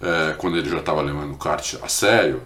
[0.02, 2.42] é, quando ele já estava levando o kart a sério,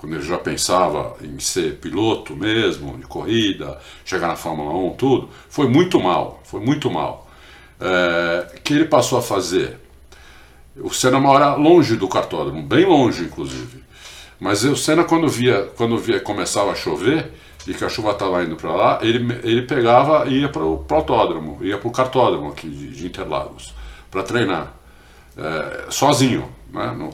[0.00, 5.28] quando ele já pensava em ser piloto mesmo, de corrida, chegar na Fórmula 1, tudo,
[5.48, 7.28] foi muito mal, foi muito mal.
[7.80, 9.76] É, que ele passou a fazer?
[10.76, 13.82] O Senna mora longe do cartódromo, bem longe inclusive.
[14.38, 17.32] Mas o Senna, quando via, quando via começava a chover
[17.66, 20.86] e que a chuva estava indo para lá, ele, ele pegava e ia para o
[20.88, 23.74] autódromo, ia para o cartódromo aqui de, de Interlagos,
[24.08, 24.72] para treinar,
[25.36, 26.48] é, sozinho.
[26.72, 26.94] Né?
[26.96, 27.10] Não,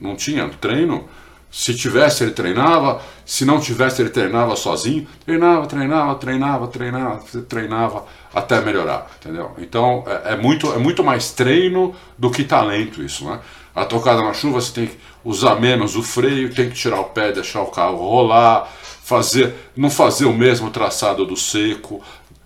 [0.00, 1.06] não tinha treino.
[1.50, 3.00] Se tivesse, ele treinava.
[3.24, 5.06] Se não tivesse, ele treinava sozinho.
[5.24, 9.52] Treinava, treinava, treinava, treinava, treinava até melhorar, entendeu?
[9.58, 13.40] Então é, é muito, é muito mais treino do que talento isso, né?
[13.74, 17.04] A tocada na chuva você tem que usar menos o freio, tem que tirar o
[17.04, 18.68] pé, deixar o carro rolar,
[19.02, 22.02] fazer, não fazer o mesmo traçado do seco,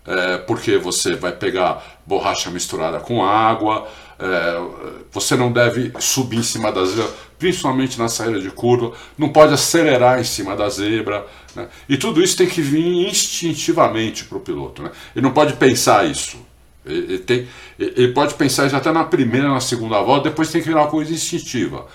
[0.07, 3.87] é, porque você vai pegar borracha misturada com água,
[4.19, 4.61] é,
[5.11, 7.11] você não deve subir em cima da zebra,
[7.43, 11.27] principalmente na saída de curva, não pode acelerar em cima da zebra,
[11.57, 11.67] né?
[11.89, 14.93] e tudo isso tem que vir instintivamente para o piloto, né?
[15.17, 16.39] ele não pode pensar isso.
[16.87, 20.69] Ele, tem, ele pode pensar isso até na primeira, na segunda volta, depois tem que
[20.69, 21.89] virar uma coisa instintiva.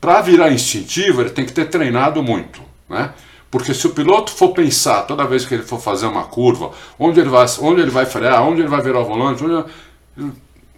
[0.00, 3.12] Para virar instintivo, ele tem que ter treinado muito, né?
[3.50, 7.20] Porque se o piloto for pensar toda vez que ele for fazer uma curva, onde
[7.20, 9.64] ele vai, onde ele vai frear, onde ele vai virar o volante, onde,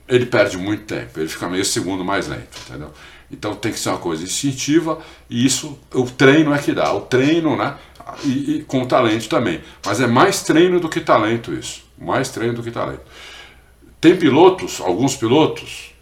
[0.09, 2.92] ele perde muito tempo, ele fica meio segundo mais lento, entendeu?
[3.31, 7.03] Então tem que ser uma coisa instintiva e isso o treino é que dá, o
[7.03, 7.77] treino, né?
[8.25, 12.55] E, e com talento também, mas é mais treino do que talento isso, mais treino
[12.55, 13.03] do que talento.
[14.01, 15.95] Tem pilotos, alguns pilotos,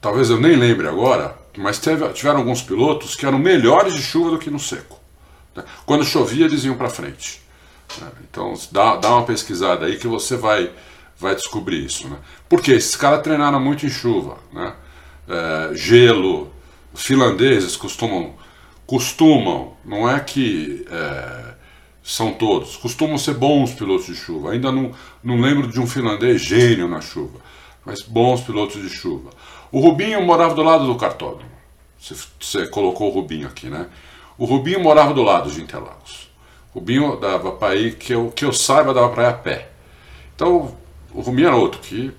[0.00, 4.30] talvez eu nem lembre agora, mas teve, tiveram alguns pilotos que eram melhores de chuva
[4.30, 4.98] do que no seco.
[5.54, 5.64] Né?
[5.84, 7.42] Quando chovia, eles iam para frente.
[8.00, 8.10] Né?
[8.28, 10.70] Então dá, dá uma pesquisada aí que você vai,
[11.18, 12.08] vai descobrir isso.
[12.08, 12.16] Né?
[12.48, 14.38] Porque esses caras treinaram muito em chuva.
[14.52, 14.72] Né?
[15.28, 16.52] É, gelo,
[16.92, 18.34] os finlandeses costumam,
[18.86, 21.54] costumam, não é que é,
[22.02, 24.52] são todos, costumam ser bons pilotos de chuva.
[24.52, 27.38] Ainda não, não lembro de um finlandês gênio na chuva,
[27.84, 29.30] mas bons pilotos de chuva.
[29.72, 31.50] O Rubinho morava do lado do cartódromo.
[31.98, 33.88] Você, você colocou o Rubinho aqui, né?
[34.36, 36.28] O Rubinho morava do lado de Interlagos.
[36.74, 39.70] O Rubinho dava para ir, que eu, que eu saiba, dava para ir a pé.
[40.34, 40.76] Então,
[41.12, 42.12] o Rubinho era outro que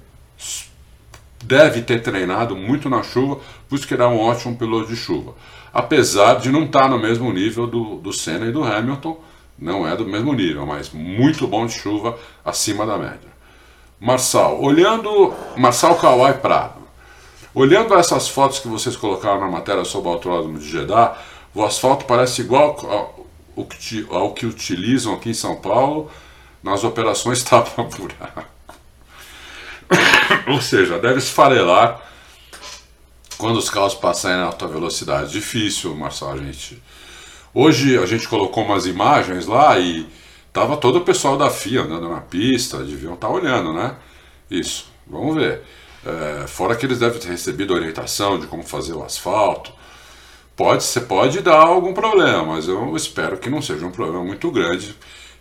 [1.46, 4.96] deve ter treinado muito na chuva, por isso que ele é um ótimo piloto de
[4.96, 5.34] chuva.
[5.74, 9.20] Apesar de não estar no mesmo nível do, do Senna e do Hamilton,
[9.58, 13.36] não é do mesmo nível, mas muito bom de chuva, acima da média.
[14.00, 15.34] Marçal, olhando.
[15.56, 16.84] Marçal Kawai Prado.
[17.54, 21.18] Olhando essas fotos que vocês colocaram na matéria sobre o autódromo de Jeddah,
[21.54, 22.78] o asfalto parece igual
[23.56, 26.12] ao que, ao que utilizam aqui em São Paulo
[26.62, 28.44] nas operações tapa-buraco.
[30.48, 32.02] Ou seja, deve esfarelar
[33.38, 35.32] quando os carros passarem em alta velocidade.
[35.32, 36.82] Difícil, Marçal, a gente.
[37.54, 40.08] Hoje a gente colocou umas imagens lá e
[40.52, 43.96] tava todo o pessoal da FIA andando na pista, deviam estar tá olhando, né?
[44.50, 45.62] Isso, vamos ver.
[46.06, 49.74] É, fora que eles devem ter recebido orientação de como fazer o asfalto.
[50.56, 54.50] Pode, você pode dar algum problema, mas eu espero que não seja um problema muito
[54.52, 54.96] grande.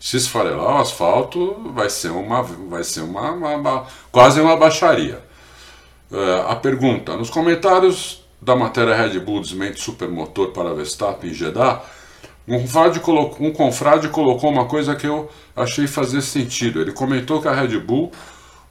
[0.04, 5.24] Se esfarelar o asfalto, vai ser uma, vai ser uma, uma, uma quase uma baixaria.
[6.12, 11.82] É, a pergunta: nos comentários da matéria Red Bull desmente supermotor para Verstappen em Jeddah,
[12.46, 16.82] um confrade, colocou, um confrade colocou uma coisa que eu achei fazer sentido.
[16.82, 18.12] Ele comentou que a Red Bull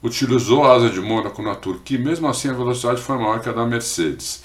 [0.04, 3.52] utilizou a asa de Mônaco na Turquia, mesmo assim a velocidade foi maior que a
[3.52, 4.44] da Mercedes.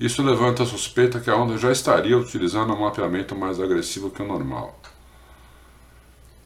[0.00, 4.22] Isso levanta a suspeita que a Honda já estaria utilizando um mapeamento mais agressivo que
[4.22, 4.81] o normal.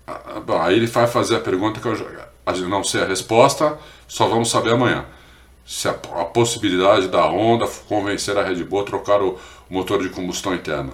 [0.07, 3.07] Ah, ah, bom, aí ele vai fazer a pergunta que eu já, não sei a
[3.07, 5.05] resposta, só vamos saber amanhã.
[5.67, 9.39] Se a, a possibilidade da Honda convencer a Red Bull a trocar o,
[9.69, 10.93] o motor de combustão interna.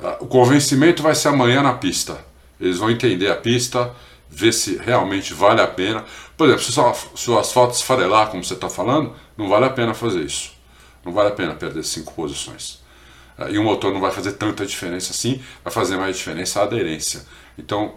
[0.00, 2.24] Ah, o convencimento vai ser amanhã na pista.
[2.60, 3.92] Eles vão entender a pista,
[4.28, 6.04] ver se realmente vale a pena.
[6.36, 9.70] Por exemplo, se, só, se o asfalto esfarelar, como você está falando, não vale a
[9.70, 10.52] pena fazer isso.
[11.04, 12.80] Não vale a pena perder cinco posições.
[13.50, 17.24] E o motor não vai fazer tanta diferença assim, vai fazer mais diferença a aderência.
[17.56, 17.94] Então,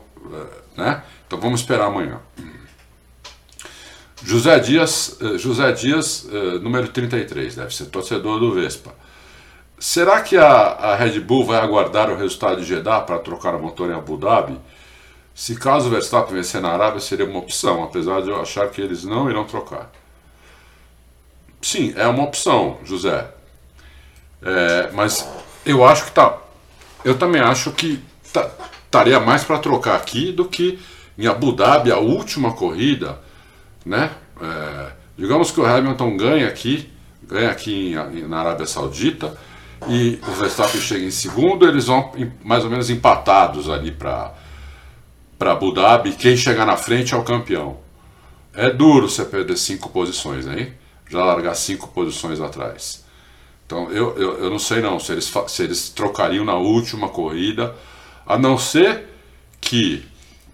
[0.75, 1.03] né?
[1.27, 2.19] Então vamos esperar amanhã.
[4.23, 8.93] José Dias, eh, José Dias, eh, número 33, deve ser torcedor do Vespa.
[9.79, 13.59] Será que a, a Red Bull vai aguardar o resultado de Jeddah para trocar o
[13.59, 14.59] motor em Abu Dhabi?
[15.33, 18.79] Se caso o Verstappen vencer na Arábia, seria uma opção, apesar de eu achar que
[18.79, 19.89] eles não irão trocar.
[21.61, 23.27] Sim, é uma opção, José.
[24.43, 25.27] É, mas
[25.65, 26.37] eu acho que tá.
[27.03, 28.51] Eu também acho que tá,
[28.91, 30.77] estaria mais para trocar aqui do que
[31.17, 33.17] em Abu Dhabi, a última corrida,
[33.85, 34.11] né?
[34.41, 36.91] É, digamos que o Hamilton ganha aqui,
[37.23, 39.37] ganha aqui em, na Arábia Saudita
[39.87, 42.11] e o Verstappen chega em segundo, eles vão
[42.43, 44.33] mais ou menos empatados ali para
[45.39, 47.77] para Abu Dhabi, quem chegar na frente é o campeão.
[48.53, 50.71] É duro você perder cinco posições, hein?
[51.09, 53.03] Já largar cinco posições atrás.
[53.65, 57.75] Então eu, eu, eu não sei não se eles, se eles trocariam na última corrida,
[58.25, 59.07] a não ser
[59.59, 60.05] que,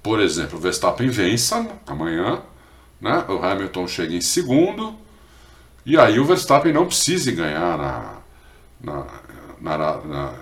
[0.01, 2.41] por exemplo, o Verstappen vença amanhã,
[2.99, 3.25] né?
[3.27, 4.95] o Hamilton chega em segundo,
[5.85, 8.13] e aí o Verstappen não precise ganhar na,
[8.81, 9.05] na,
[9.61, 10.33] na, na,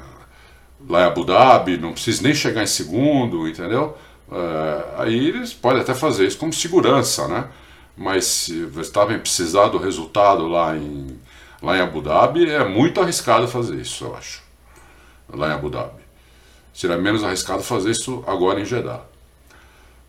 [0.89, 3.97] lá em Abu Dhabi, não precisa nem chegar em segundo, entendeu?
[4.31, 7.47] É, aí eles podem até fazer isso como segurança, né?
[7.95, 11.19] Mas se o Verstappen precisar do resultado lá em,
[11.61, 14.41] lá em Abu Dhabi, é muito arriscado fazer isso, eu acho.
[15.29, 16.04] Lá em Abu Dhabi.
[16.75, 18.99] Seria menos arriscado fazer isso agora em Jeddah.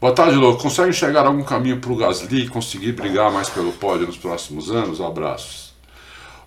[0.00, 0.56] Boa tarde, Lô.
[0.56, 4.68] Consegue enxergar algum caminho para o Gasly e conseguir brigar mais pelo pódio nos próximos
[4.68, 5.00] anos?
[5.00, 5.72] Abraços.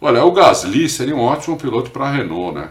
[0.02, 2.70] Olha, o Gasly seria um ótimo piloto para a Renault, né?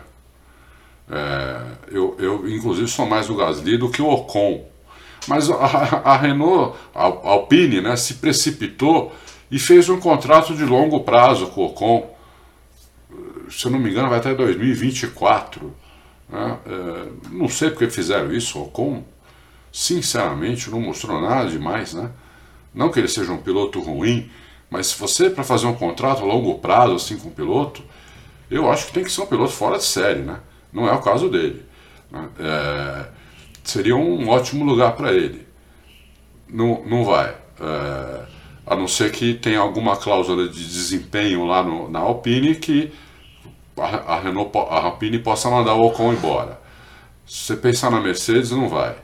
[1.10, 4.66] É, eu, eu, inclusive, sou mais do Gasly do que o Ocon.
[5.26, 9.10] Mas a, a Renault, a Alpine, né, se precipitou
[9.50, 12.14] e fez um contrato de longo prazo com o Ocon.
[13.48, 15.87] Se eu não me engano, vai até 2024.
[16.28, 16.58] Né?
[16.66, 18.58] É, não sei porque fizeram isso.
[18.58, 19.04] O Ocon,
[19.72, 21.94] sinceramente, não mostrou nada demais.
[21.94, 22.10] Né?
[22.74, 24.30] Não que ele seja um piloto ruim,
[24.70, 27.82] mas se você, para fazer um contrato a longo prazo assim com um piloto,
[28.50, 30.40] eu acho que tem que ser um piloto fora de série, né?
[30.72, 31.64] Não é o caso dele.
[32.10, 32.28] Né?
[32.38, 33.08] É,
[33.64, 35.46] seria um ótimo lugar para ele.
[36.48, 37.34] Não, não vai.
[37.60, 38.22] É,
[38.66, 42.92] a não ser que tenha alguma cláusula de desempenho lá no, na Alpine que
[43.80, 46.60] a, a, Renault, a Alpine possa mandar o Ocon embora.
[47.26, 48.96] Se você pensar na Mercedes, não vai.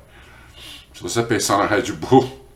[0.95, 2.47] Se você pensar na Red Bull,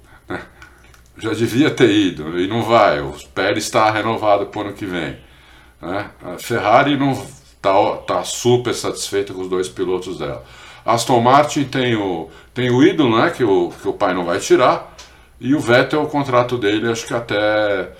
[1.18, 3.00] já devia ter ido e não vai.
[3.00, 5.18] O Pérez está renovado para o ano que vem.
[5.80, 6.10] Né?
[6.22, 10.44] A Ferrari não está tá super satisfeita com os dois pilotos dela.
[10.84, 14.38] Aston Martin tem o, tem o ídolo, né, que o, que o pai não vai
[14.38, 14.96] tirar,
[15.38, 17.92] e o Vettel, o contrato dele, acho que até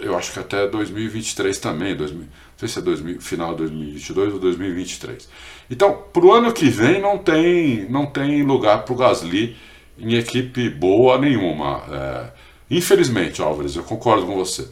[0.00, 2.26] eu acho que até 2023 também, 2000, não
[2.68, 5.28] sei se é 2000, final de 2022 ou 2023.
[5.70, 9.56] Então, para o ano que vem não tem, não tem lugar para o Gasly
[9.98, 11.82] em equipe boa nenhuma.
[11.90, 12.42] É,
[12.72, 14.66] Infelizmente, Álvares, eu concordo com você.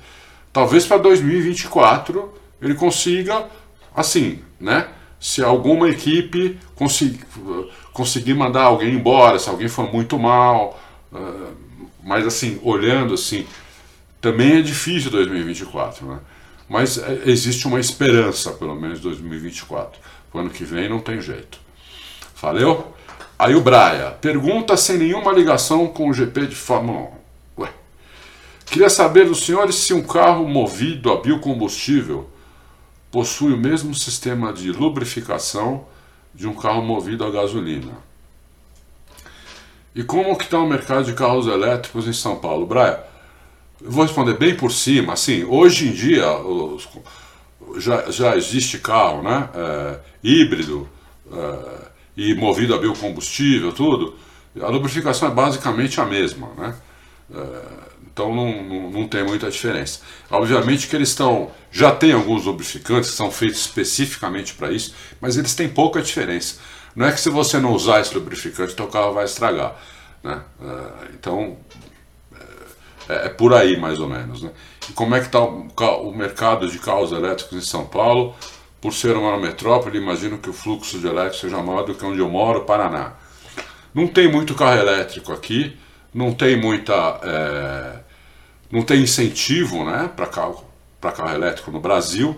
[0.51, 2.33] Talvez para 2024
[2.63, 3.45] ele consiga,
[3.95, 4.89] assim, né?
[5.21, 7.21] Se alguma equipe conseguir,
[7.93, 10.81] conseguir mandar alguém embora, se alguém for muito mal,
[11.13, 11.55] uh,
[12.03, 13.47] mas assim, olhando assim,
[14.19, 16.21] também é difícil 2024, né?
[16.71, 20.01] Mas é, existe uma esperança, pelo menos 2024.
[20.33, 21.59] O ano que vem não tem jeito.
[22.41, 22.95] Valeu?
[23.37, 27.11] Aí o Braia, pergunta sem nenhuma ligação com o GP de Fórmula
[27.57, 27.63] 1.
[27.63, 27.73] Ué.
[28.65, 32.31] Queria saber dos senhores se um carro movido a biocombustível
[33.11, 35.87] possui o mesmo sistema de lubrificação
[36.33, 37.95] de um carro movido a gasolina.
[39.93, 42.65] E como que está o mercado de carros elétricos em São Paulo?
[42.65, 43.10] Braia,
[43.81, 45.15] vou responder bem por cima.
[45.15, 46.89] Assim, hoje em dia os,
[47.79, 50.89] já, já existe carro né, é, híbrido
[51.33, 54.17] é, e movido a biocombustível, tudo.
[54.61, 56.49] A lubrificação é basicamente a mesma.
[56.57, 56.75] Né?
[57.35, 60.01] É, então não, não, não, tem muita diferença.
[60.31, 61.51] Obviamente que eles estão.
[61.71, 66.59] Já tem alguns lubrificantes que são feitos especificamente para isso, mas eles têm pouca diferença.
[66.95, 69.77] Não é que se você não usar esse lubrificante, teu carro vai estragar.
[70.23, 70.43] Né?
[70.61, 71.57] É, então
[73.09, 74.43] é, é, por aí mais ou menos.
[74.43, 74.51] Né?
[74.89, 75.69] E como é que está o,
[76.03, 78.35] o, mercado de carros elétricos em São Paulo?
[78.81, 82.19] Por ser uma metrópole, imagino que o fluxo de elétrico seja maior do que onde
[82.19, 83.13] eu moro, Paraná.
[83.95, 85.77] Não tem muito carro elétrico aqui,
[86.15, 87.21] não tem muita.
[87.23, 88.01] É,
[88.71, 90.65] não tem incentivo né, para carro,
[91.01, 92.31] carro elétrico no Brasil.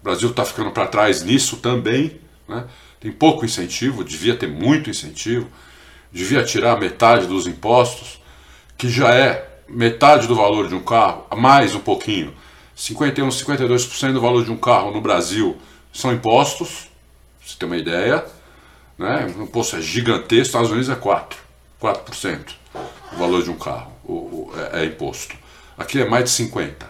[0.00, 2.20] O Brasil está ficando para trás nisso também.
[2.46, 2.64] Né?
[3.00, 5.48] Tem pouco incentivo, devia ter muito incentivo,
[6.12, 8.20] devia tirar metade dos impostos,
[8.78, 12.34] que já é metade do valor de um carro, mais um pouquinho,
[12.74, 15.56] 51, 52% do valor de um carro no Brasil
[15.92, 16.88] são impostos,
[17.44, 18.24] você tem uma ideia,
[18.98, 19.32] né?
[19.36, 21.34] o imposto é gigantesco, nos Estados Unidos é 4%,
[21.80, 22.38] 4%
[23.12, 25.36] o valor de um carro o, o, é, é, imposto.
[25.76, 26.88] Aqui é mais de 50%, não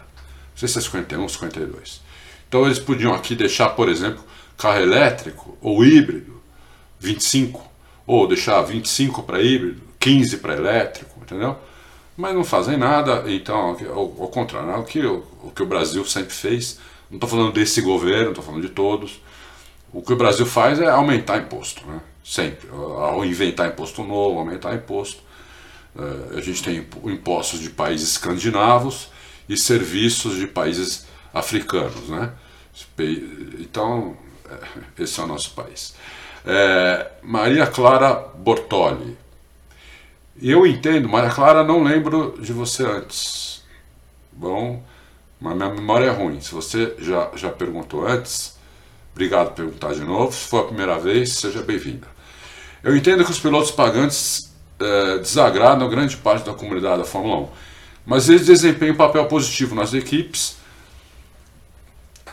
[0.55, 2.01] sei se é 51, 52%.
[2.49, 4.23] Então eles podiam aqui deixar, por exemplo,
[4.57, 6.41] carro elétrico ou híbrido,
[7.03, 7.61] 25%,
[8.07, 11.57] ou deixar 25% para híbrido, 15% para elétrico, entendeu?
[12.17, 13.25] Mas não fazem nada.
[13.27, 16.79] Então, ao, ao contrário, é o que, o, que o Brasil sempre fez,
[17.11, 19.21] não estou falando desse governo, estou falando de todos.
[19.93, 22.01] O que o Brasil faz é aumentar imposto, né?
[22.25, 22.69] sempre.
[22.71, 25.23] Ao inventar imposto novo, aumentar imposto.
[25.95, 29.09] Uh, a gente tem impostos de países escandinavos
[29.47, 32.09] e serviços de países africanos.
[32.09, 32.33] Né?
[33.61, 34.17] Então,
[34.51, 35.95] é, esse é o nosso país.
[36.47, 39.19] É, Maria Clara Bortoli.
[40.45, 43.63] Eu entendo, Maria Clara, não lembro de você antes.
[44.33, 44.83] Bom,
[45.41, 46.41] mas minha memória é ruim.
[46.41, 48.59] Se você já, já perguntou antes,
[49.13, 50.33] obrigado por perguntar de novo.
[50.33, 52.09] Se for a primeira vez, seja bem-vinda.
[52.83, 57.49] Eu entendo que os pilotos pagantes é, desagradam grande parte da comunidade da Fórmula 1,
[58.05, 60.57] mas eles desempenham um papel positivo nas equipes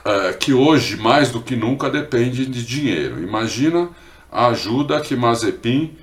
[0.04, 3.22] é, que hoje, mais do que nunca, dependem de dinheiro.
[3.22, 3.88] Imagina
[4.32, 5.96] a ajuda que Mazepin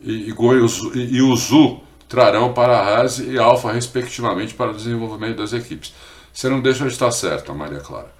[0.00, 5.36] e, e, e o ZU trarão para a Haas e Alfa, respectivamente, para o desenvolvimento
[5.36, 5.92] das equipes.
[6.32, 8.12] Você não deixa de estar certa, Maria Clara.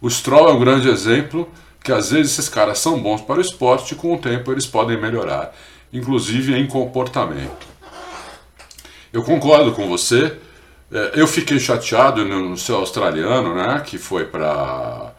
[0.00, 1.48] O Stroll é um grande exemplo
[1.82, 4.66] que às vezes esses caras são bons para o esporte e com o tempo eles
[4.66, 5.54] podem melhorar,
[5.92, 7.66] inclusive em comportamento.
[9.12, 10.36] Eu concordo com você.
[10.90, 15.12] É, eu fiquei chateado no seu australiano, né, que foi para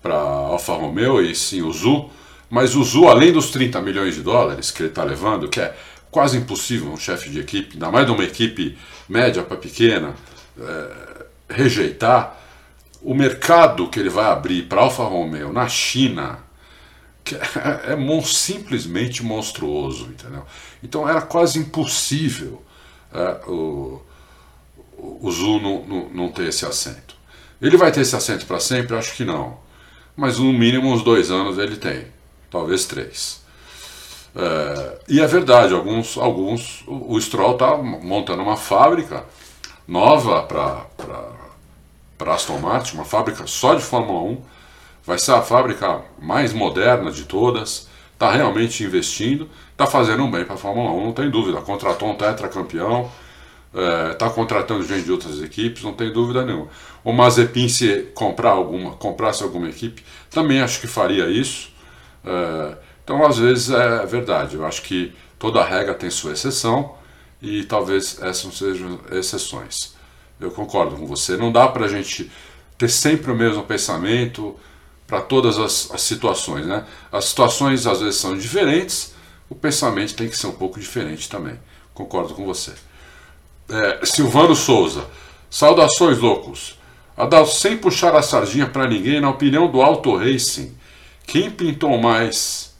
[0.00, 2.08] para Alfa Romeo e sim o Zu,
[2.50, 5.76] mas o Zu, além dos 30 milhões de dólares que ele está levando, que é
[6.10, 8.78] quase impossível um chefe de equipe, ainda mais de uma equipe
[9.08, 10.14] média para pequena,
[10.58, 12.36] é, rejeitar,
[13.02, 16.38] o mercado que ele vai abrir para Alfa Romeo na China
[17.86, 20.44] é, é simplesmente monstruoso, entendeu?
[20.82, 22.62] Então era quase impossível
[23.12, 24.02] é, o,
[24.96, 27.16] o Zu não, não, não ter esse assento.
[27.60, 28.96] Ele vai ter esse assento para sempre?
[28.96, 29.58] Acho que não.
[30.16, 32.06] Mas no mínimo uns dois anos ele tem
[32.50, 33.42] talvez três.
[34.34, 39.24] É, e é verdade, alguns, alguns o Stroll está montando uma fábrica
[39.86, 44.42] nova para Aston Martin, uma fábrica só de Fórmula 1.
[45.04, 47.88] Vai ser a fábrica mais moderna de todas.
[48.12, 51.60] Está realmente investindo, está fazendo um bem para a Fórmula 1, não tem dúvida.
[51.60, 53.10] Contratou um tetracampeão,
[54.12, 56.68] está é, contratando gente de outras equipes, não tem dúvida nenhuma.
[57.04, 61.70] O Mazepin, se comprar alguma, comprasse alguma equipe, também acho que faria isso.
[62.24, 64.56] É, então, às vezes, é verdade.
[64.56, 66.94] Eu acho que toda regra tem sua exceção
[67.40, 69.94] e talvez essas sejam exceções.
[70.40, 71.36] Eu concordo com você.
[71.36, 72.30] Não dá para a gente
[72.76, 74.54] ter sempre o mesmo pensamento
[75.06, 76.66] para todas as, as, situações.
[76.66, 76.84] Né?
[77.10, 79.14] As situações às vezes são diferentes,
[79.48, 81.58] o pensamento tem que ser um pouco diferente também.
[81.94, 82.72] Concordo com você.
[83.68, 85.06] É, Silvano Souza,
[85.50, 86.78] saudações loucos.
[87.16, 90.76] Adalto, sem puxar a sardinha para ninguém, na opinião do Auto Racing,
[91.28, 92.74] quem pintou mais,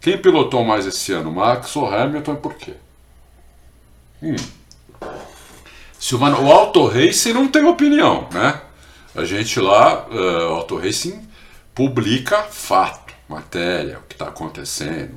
[0.00, 2.74] quem pilotou mais esse ano, Max ou Hamilton e por quê?
[4.22, 4.36] Hum.
[5.98, 8.60] Silvano, o Auto Racing não tem opinião, né?
[9.16, 11.28] A gente lá, uh, Auto Racing
[11.74, 15.14] publica fato, matéria, o que está acontecendo.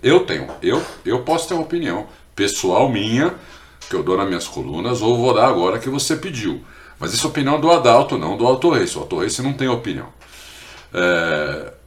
[0.00, 2.06] Eu tenho, eu, eu posso ter uma opinião
[2.36, 3.34] pessoal minha,
[3.90, 6.64] que eu dou nas minhas colunas, ou vou dar agora que você pediu.
[7.00, 8.96] Mas isso é opinião do Adalto, não do Auto Race.
[8.96, 10.06] O Auto Race não tem opinião.
[10.94, 11.81] É...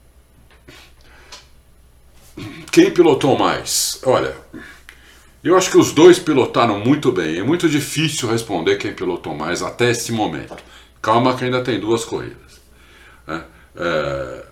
[2.72, 4.00] Quem pilotou mais?
[4.04, 4.36] Olha,
[5.44, 7.38] eu acho que os dois pilotaram muito bem.
[7.38, 10.56] É muito difícil responder quem pilotou mais até esse momento.
[11.02, 12.60] Calma que ainda tem duas corridas.
[13.28, 13.42] É,
[13.78, 14.46] é,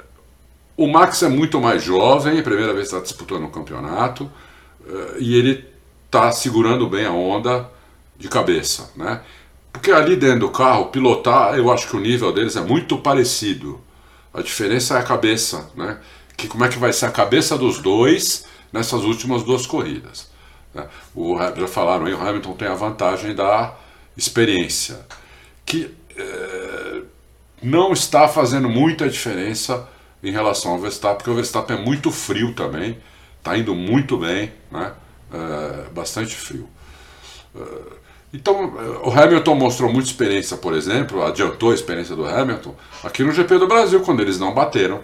[0.77, 4.31] o Max é muito mais jovem, é a primeira vez que está disputando um campeonato,
[4.87, 5.65] é, e ele
[6.05, 7.69] está segurando bem a onda
[8.17, 8.91] de cabeça.
[8.95, 9.21] Né?
[9.71, 13.81] Porque ali dentro do carro, pilotar, eu acho que o nível deles é muito parecido.
[14.31, 15.99] A diferença é a cabeça, né?
[16.35, 20.27] Que como é que vai ser a cabeça dos dois nessas últimas duas corridas.
[20.73, 20.87] Né?
[21.13, 23.75] O, já falaram aí, o Hamilton tem a vantagem da
[24.17, 25.05] experiência,
[25.63, 27.01] que é,
[27.61, 29.87] não está fazendo muita diferença
[30.23, 32.97] em relação ao Verstappen, porque o Verstappen é muito frio também,
[33.37, 34.93] está indo muito bem, né?
[35.31, 36.67] É, bastante frio.
[37.55, 37.61] É,
[38.33, 38.73] então,
[39.03, 43.59] o Hamilton mostrou muita experiência, por exemplo, adiantou a experiência do Hamilton aqui no GP
[43.59, 45.01] do Brasil, quando eles não bateram.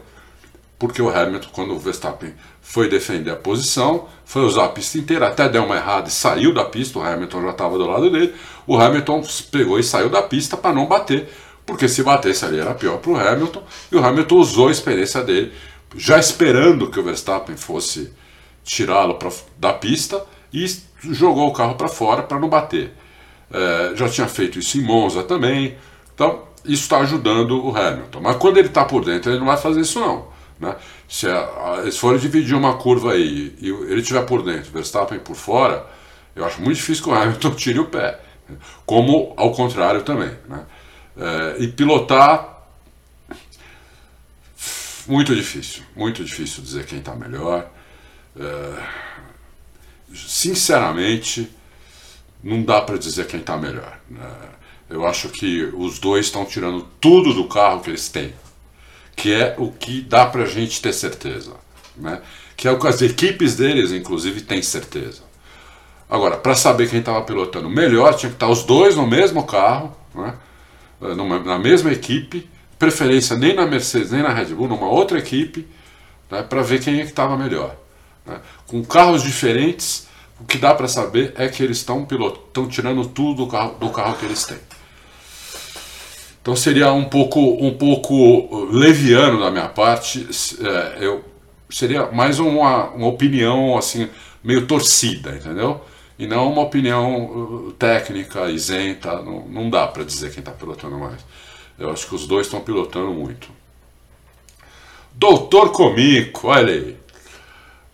[0.80, 5.28] Porque o Hamilton, quando o Verstappen foi defender a posição, foi usar a pista inteira,
[5.28, 8.34] até deu uma errada e saiu da pista, o Hamilton já estava do lado dele.
[8.66, 9.22] O Hamilton
[9.52, 11.30] pegou e saiu da pista para não bater,
[11.66, 13.62] porque se batesse ali era pior para o Hamilton,
[13.92, 15.52] e o Hamilton usou a experiência dele,
[15.98, 18.14] já esperando que o Verstappen fosse
[18.64, 19.20] tirá-lo
[19.58, 20.24] da pista
[20.54, 20.66] e
[21.04, 22.94] jogou o carro para fora para não bater.
[23.52, 25.76] É, já tinha feito isso em Monza também.
[26.14, 28.22] Então, isso está ajudando o Hamilton.
[28.22, 30.28] Mas quando ele está por dentro, ele não vai fazer isso não.
[30.60, 30.76] Né?
[31.08, 35.36] Se a, eles forem dividir uma curva aí e ele estiver por dentro, Verstappen por
[35.36, 35.88] fora,
[36.36, 38.20] eu acho muito difícil que o Hamilton tire o pé.
[38.86, 40.32] Como ao contrário também.
[40.48, 40.66] Né?
[41.18, 42.60] É, e pilotar,
[45.08, 45.84] muito difícil.
[45.96, 47.70] Muito difícil dizer quem está melhor.
[48.40, 48.84] É,
[50.14, 51.50] sinceramente,
[52.44, 54.00] não dá para dizer quem está melhor.
[54.10, 54.30] Né?
[54.90, 58.34] Eu acho que os dois estão tirando tudo do carro que eles têm,
[59.20, 61.52] que é o que dá para a gente ter certeza.
[61.98, 62.22] Né?
[62.56, 65.22] Que é o que as equipes deles, inclusive, têm certeza.
[66.10, 69.94] Agora, para saber quem estava pilotando melhor, tinha que estar os dois no mesmo carro,
[70.16, 70.34] né?
[71.16, 75.68] Numa, na mesma equipe, preferência nem na Mercedes nem na Red Bull, numa outra equipe,
[76.32, 76.42] né?
[76.42, 77.76] para ver quem é que estava melhor.
[78.26, 78.40] Né?
[78.68, 80.08] Com carros diferentes,
[80.40, 83.90] o que dá para saber é que eles estão estão tirando tudo do carro, do
[83.90, 84.60] carro que eles têm.
[86.42, 90.28] Então seria um pouco, um pouco leviano da minha parte,
[90.62, 91.24] é, eu
[91.70, 94.10] seria mais uma, uma opinião assim
[94.44, 95.82] meio torcida, entendeu?
[96.18, 100.98] E não uma opinião uh, técnica, isenta, não, não dá para dizer quem está pilotando
[100.98, 101.26] mais.
[101.78, 103.50] Eu acho que os dois estão pilotando muito.
[105.14, 106.98] Doutor Comico, olha aí.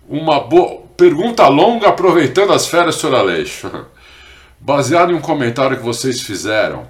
[0.08, 3.70] Uma boa Pergunta longa aproveitando as férias, senhor Aleixo.
[4.60, 6.88] Baseado em um comentário que vocês fizeram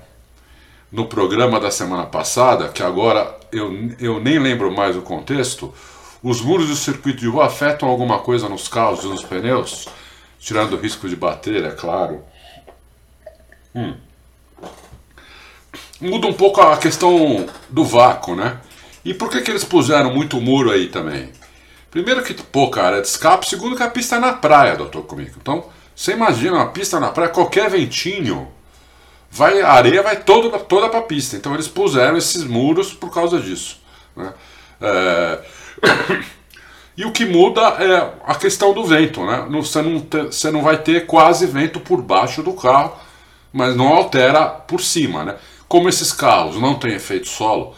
[0.95, 3.69] no programa da semana passada, que agora eu,
[3.99, 5.73] eu nem lembro mais o contexto,
[6.23, 9.89] os muros do circuito de rua afetam alguma coisa nos carros e nos pneus?
[10.39, 12.23] Tirando o risco de bater, é claro.
[13.75, 13.93] Hum.
[15.99, 18.57] Muda um pouco a questão do vácuo, né?
[19.03, 21.29] E por que, que eles puseram muito muro aí também?
[21.91, 23.49] Primeiro que, pô, cara, é de escape.
[23.49, 25.35] Segundo que a pista é na praia, doutor Comigo.
[25.41, 25.65] Então,
[25.95, 28.47] você imagina uma pista na praia, qualquer ventinho,
[29.35, 31.35] vai, a areia vai toda, toda para a pista.
[31.35, 33.79] Então, eles puseram esses muros por causa disso.
[34.15, 34.33] Né?
[34.79, 35.39] É...
[36.95, 39.25] e o que muda é a questão do vento.
[39.25, 39.45] Né?
[39.51, 42.97] Você, não você não vai ter quase vento por baixo do carro,
[43.51, 45.25] mas não altera por cima.
[45.25, 45.35] Né?
[45.67, 47.75] Como esses carros não têm efeito solo,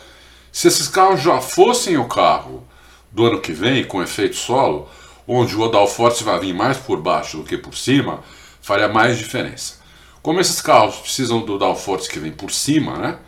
[0.51, 2.63] se esses carros já fossem o carro
[3.11, 4.87] do ano que vem, com efeito solo,
[5.27, 8.19] onde o downforce vai vir mais por baixo do que por cima,
[8.61, 9.76] faria mais diferença.
[10.21, 13.19] Como esses carros precisam do downforce que vem por cima, né?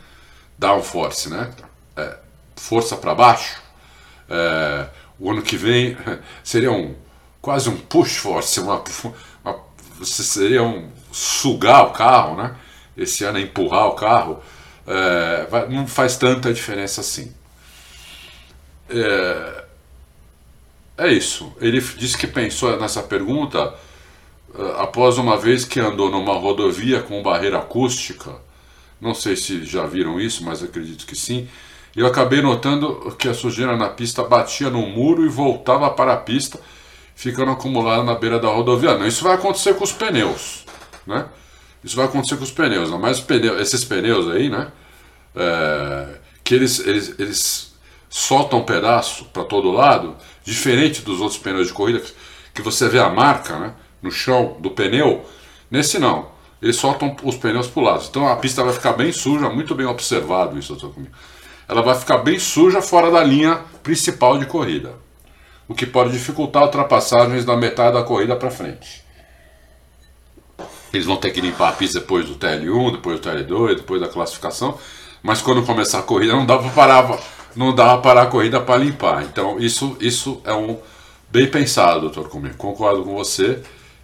[0.57, 1.51] Downforce, né?
[1.95, 2.17] É,
[2.55, 3.61] força para baixo.
[4.29, 4.87] É,
[5.19, 5.97] o ano que vem
[6.43, 6.95] seria um
[7.41, 8.83] quase um push force, uma,
[9.43, 9.59] uma,
[10.03, 12.55] seria um sugar o carro, né?
[12.97, 14.43] Esse ano é empurrar o carro.
[14.85, 17.33] É, vai, não faz tanta diferença assim.
[18.89, 19.63] É,
[20.97, 21.53] é isso.
[21.61, 23.73] Ele disse que pensou nessa pergunta
[24.77, 28.35] após uma vez que andou numa rodovia com barreira acústica
[28.99, 31.47] Não sei se já viram isso, mas acredito que sim.
[31.95, 36.17] Eu acabei notando que a sujeira na pista batia no muro e voltava para a
[36.17, 36.59] pista,
[37.15, 38.97] ficando acumulada na beira da rodovia.
[38.97, 40.65] Não, isso vai acontecer com os pneus,
[41.05, 41.25] né?
[41.83, 42.99] Isso vai acontecer com os pneus, não?
[42.99, 44.71] mas pneus, esses pneus aí, né?
[45.35, 47.73] É, que eles, eles, eles
[48.09, 52.01] soltam um pedaço para todo lado, diferente dos outros pneus de corrida,
[52.53, 55.25] que você vê a marca né, no chão do pneu.
[55.69, 56.27] Nesse não,
[56.61, 58.05] eles soltam os pneus para lado.
[58.09, 61.13] Então a pista vai ficar bem suja, muito bem observado isso, comigo.
[61.67, 64.93] Ela vai ficar bem suja fora da linha principal de corrida,
[65.67, 69.03] o que pode dificultar ultrapassagens da metade da corrida para frente.
[70.91, 74.07] Eles vão ter que limpar a pista depois do TL1, depois do TL2, depois da
[74.07, 74.77] classificação.
[75.21, 77.19] Mas quando começar a corrida não dá para parar,
[77.55, 79.23] não dá para parar a corrida para limpar.
[79.23, 80.79] Então isso, isso é um
[81.29, 82.55] bem pensado, doutor Comigo.
[82.57, 83.61] Concordo com você.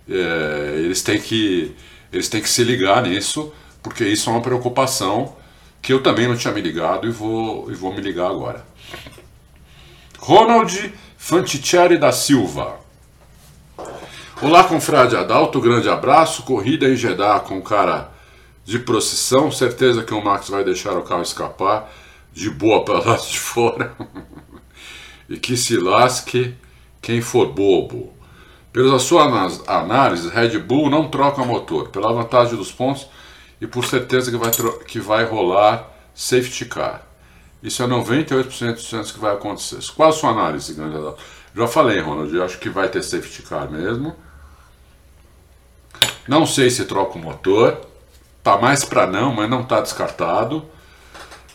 [0.09, 1.75] É, eles têm que
[2.11, 3.51] eles têm que se ligar nisso,
[3.83, 5.35] porque isso é uma preocupação
[5.81, 8.65] que eu também não tinha me ligado e vou, e vou me ligar agora.
[10.17, 12.79] Ronald Fanticelli da Silva.
[14.41, 16.43] Olá, confrade Adalto, grande abraço.
[16.43, 18.11] Corrida em Jeddah com cara
[18.63, 19.51] de procissão.
[19.51, 21.91] Certeza que o Max vai deixar o carro escapar
[22.33, 23.95] de boa para lá de fora.
[25.29, 26.55] e que se lasque
[27.01, 28.11] quem for bobo.
[28.75, 29.23] Pela sua
[29.67, 33.07] análise, Red Bull não troca motor, pela vantagem dos pontos
[33.61, 34.51] e por certeza que vai,
[34.85, 37.07] que vai rolar safety car.
[37.63, 39.79] Isso é 98% de chances que vai acontecer.
[39.95, 41.23] Qual a sua análise, grande Adalto?
[41.55, 44.13] Já falei, Ronald, eu acho que vai ter safety car mesmo.
[46.27, 47.79] Não sei se troca o motor.
[48.43, 50.65] Tá mais para não, mas não está descartado.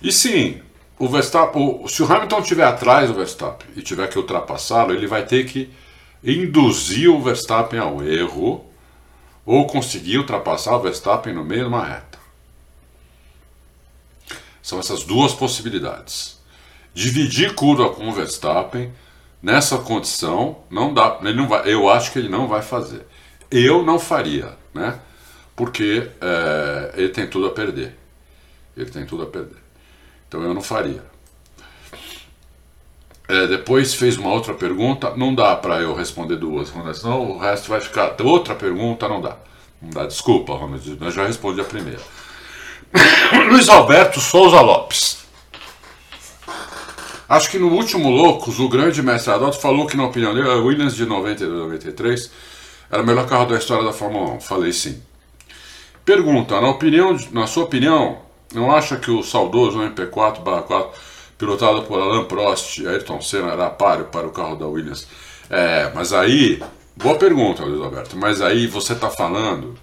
[0.01, 0.62] E sim,
[0.99, 5.27] o Verstappen, se o Hamilton estiver atrás do Verstappen e tiver que ultrapassá-lo, ele vai
[5.27, 5.71] ter que
[6.23, 8.64] induzir o Verstappen ao erro
[9.45, 12.18] ou conseguir ultrapassar o Verstappen no meio de uma reta.
[14.62, 16.39] São essas duas possibilidades.
[16.95, 18.93] Dividir curva com o Verstappen
[19.43, 23.07] nessa condição não dá, ele não vai, eu acho que ele não vai fazer.
[23.51, 25.01] Eu não faria, né?
[25.57, 27.97] Porque é, ele tem tudo a perder.
[28.77, 29.59] Ele tem tudo a perder.
[30.29, 31.10] Então eu não faria.
[33.31, 37.39] É, depois fez uma outra pergunta, não dá para eu responder duas, Ronald, senão o
[37.39, 38.16] resto vai ficar.
[38.20, 39.37] Outra pergunta não dá.
[39.81, 42.01] Não dá, desculpa, Ronald, eu já respondi a primeira.
[43.49, 45.18] Luiz Alberto Souza Lopes.
[47.28, 50.57] Acho que no último Loucos, o grande mestre Adalto falou que, na opinião dele, a
[50.57, 52.33] Williams de 90 e 93
[52.91, 54.41] era o melhor carro da história da Fórmula 1.
[54.41, 55.01] Falei sim.
[56.05, 58.18] Pergunta, na, opinião, na sua opinião,
[58.53, 60.89] não acha que o saudoso MP4-4,
[61.41, 65.09] pilotado por Alain Prost Ayrton Senna, era páreo para o carro da Williams?
[65.49, 66.62] É, mas aí,
[66.95, 69.74] boa pergunta, Luiz Alberto, mas aí você está falando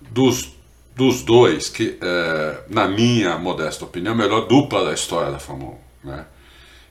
[0.00, 0.54] dos,
[0.94, 5.76] dos dois que, é, na minha modesta opinião, a melhor dupla da história da Fórmula
[6.04, 6.08] 1.
[6.08, 6.24] Né?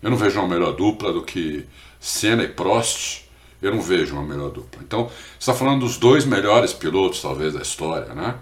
[0.03, 1.65] Eu não vejo uma melhor dupla do que
[1.97, 3.21] Senna e Prost
[3.61, 4.81] eu não vejo uma melhor dupla.
[4.83, 8.35] Então, você está falando dos dois melhores pilotos, talvez, da história, né?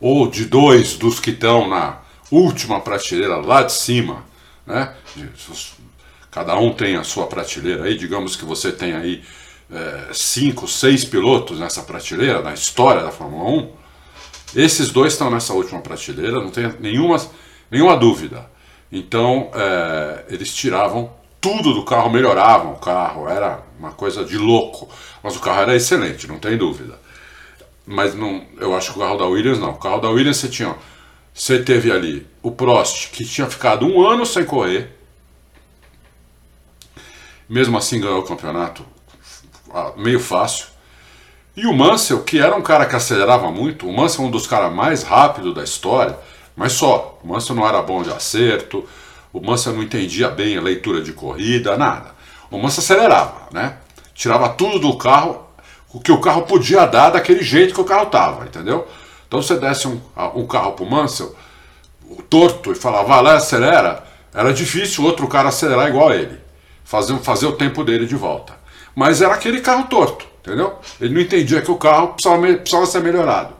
[0.00, 2.00] Ou de dois dos que estão na
[2.30, 4.24] última prateleira lá de cima,
[4.66, 4.94] né?
[6.30, 9.22] Cada um tem a sua prateleira aí, digamos que você tem aí
[9.70, 13.72] é, cinco, seis pilotos nessa prateleira, na história da Fórmula 1.
[14.54, 17.20] Esses dois estão nessa última prateleira, não tem nenhuma,
[17.70, 18.48] nenhuma dúvida.
[18.90, 24.88] Então, é, eles tiravam tudo do carro, melhoravam o carro, era uma coisa de louco.
[25.22, 26.98] Mas o carro era excelente, não tem dúvida.
[27.86, 29.70] Mas não, eu acho que o carro da Williams não.
[29.70, 30.74] O carro da Williams você tinha.
[31.36, 34.90] Você teve ali o Prost, que tinha ficado um ano sem correr.
[37.46, 38.82] Mesmo assim ganhou o campeonato
[39.70, 40.68] ah, meio fácil.
[41.54, 44.46] E o Mansell, que era um cara que acelerava muito, o Mansell é um dos
[44.46, 46.18] caras mais rápidos da história,
[46.56, 47.18] mas só.
[47.22, 48.88] O Mansell não era bom de acerto,
[49.30, 52.14] o Mansell não entendia bem a leitura de corrida, nada.
[52.50, 53.76] O Mansell acelerava, né?
[54.14, 55.44] Tirava tudo do carro,
[55.92, 58.88] o que o carro podia dar daquele jeito que o carro estava, entendeu?
[59.26, 60.00] Então você desse um,
[60.34, 61.34] um carro pro Mansell,
[62.28, 66.38] torto, e falava, vai lá, acelera, era difícil outro cara acelerar igual a ele,
[66.84, 68.54] fazer, fazer o tempo dele de volta.
[68.94, 70.78] Mas era aquele carro torto, entendeu?
[71.00, 73.54] Ele não entendia que o carro precisava, precisava ser melhorado.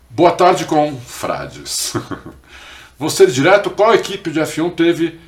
[0.09, 1.95] Boa tarde com Frades.
[2.99, 5.21] Você direto, qual equipe de F1 teve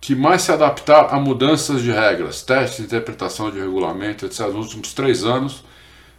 [0.00, 4.94] que mais se adaptar a mudanças de regras, testes, interpretação de regulamento, etc., nos últimos
[4.94, 5.62] três anos,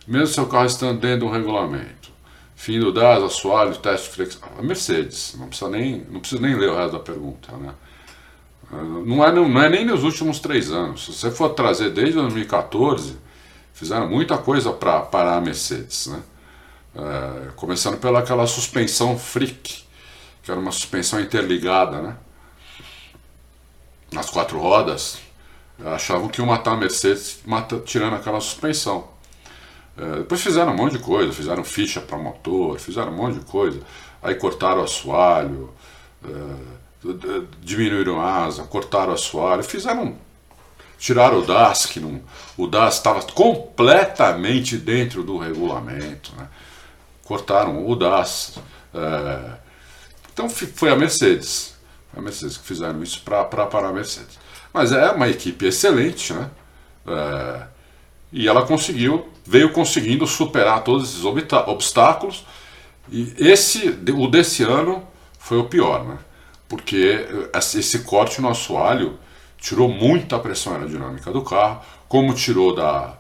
[0.08, 2.12] mesmo seu carro estando dentro do regulamento?
[2.56, 4.48] Fim do DAS, assoalho, teste flexível.
[4.58, 7.74] A Mercedes, não precisa nem, não precisa nem ler o resto da pergunta, né?
[8.72, 11.06] Não é, não é nem nos últimos três anos.
[11.06, 13.18] Se você for trazer desde 2014,
[13.74, 16.22] fizeram muita coisa para parar a Mercedes, né?
[16.94, 19.84] É, começando pela aquela suspensão freak,
[20.44, 22.18] que era uma suspensão interligada, né?
[24.12, 25.20] Nas quatro rodas,
[25.86, 29.08] achavam que iam matar a Mercedes mata, tirando aquela suspensão.
[29.98, 33.46] É, depois fizeram um monte de coisa, fizeram ficha para motor, fizeram um monte de
[33.46, 33.82] coisa.
[34.22, 35.74] Aí cortaram o assoalho.
[36.24, 36.82] É,
[37.62, 40.16] diminuíram a asa, cortaram o assoalho, fizeram.
[41.02, 42.22] Tiraram o DAS, que não,
[42.56, 46.32] o DAS estava completamente dentro do regulamento.
[46.38, 46.48] Né?
[47.24, 48.60] Cortaram o DAS.
[48.94, 49.54] É,
[50.32, 51.74] então foi a Mercedes.
[52.16, 54.38] A Mercedes que fizeram isso para parar a Mercedes.
[54.72, 56.52] Mas é uma equipe excelente, né?
[57.08, 57.64] É,
[58.32, 62.46] e ela conseguiu, veio conseguindo superar todos esses obstáculos.
[63.10, 65.06] E esse, o desse ano,
[65.40, 66.20] foi o pior, né?
[66.70, 69.20] porque esse corte no assoalho
[69.62, 73.14] tirou muita pressão aerodinâmica do carro, como tirou da,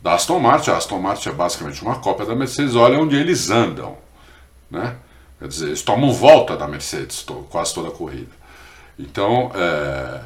[0.00, 0.70] da Aston Martin.
[0.70, 3.98] A Aston Martin é basicamente uma cópia da Mercedes, olha onde eles andam.
[4.70, 4.96] Né?
[5.40, 8.30] Quer dizer, eles tomam volta da Mercedes quase toda a corrida.
[8.96, 10.20] Então, é,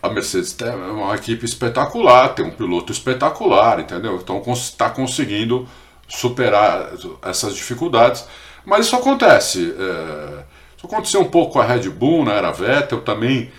[0.00, 4.16] a Mercedes é uma equipe espetacular, tem um piloto espetacular, entendeu?
[4.16, 5.66] Então está conseguindo
[6.06, 6.90] superar
[7.22, 8.24] essas dificuldades.
[8.64, 9.74] Mas isso acontece.
[9.76, 10.44] É,
[10.76, 13.50] isso aconteceu um pouco com a Red Bull na era Vettel, também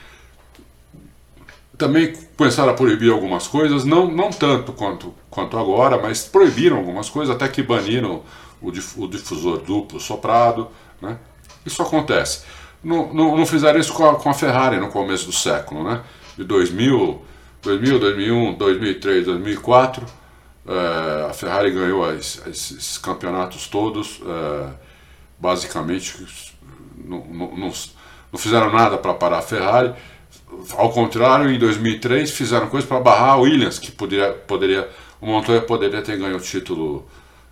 [1.78, 7.10] também começaram a proibir algumas coisas, não, não tanto quanto, quanto agora, mas proibiram algumas
[7.10, 8.24] coisas, até que baniram
[8.62, 10.70] o, o difusor duplo soprado.
[11.02, 11.18] Né?
[11.66, 12.44] Isso acontece.
[12.84, 16.02] Não, não, não fizeram isso com a, com a, Ferrari no começo do século, né?
[16.38, 17.22] de 2000,
[17.62, 20.06] 2000 2001, 2003, 2004.
[20.68, 24.70] É, a Ferrari ganhou esses, esses campeonatos todos, é,
[25.40, 26.26] basicamente
[26.98, 27.72] não, não,
[28.32, 29.94] não fizeram nada para parar a Ferrari.
[30.78, 34.90] Ao contrário, em 2003 fizeram coisas para barrar a Williams, que poderia, poderia,
[35.22, 37.08] o Montoya poderia ter ganho o título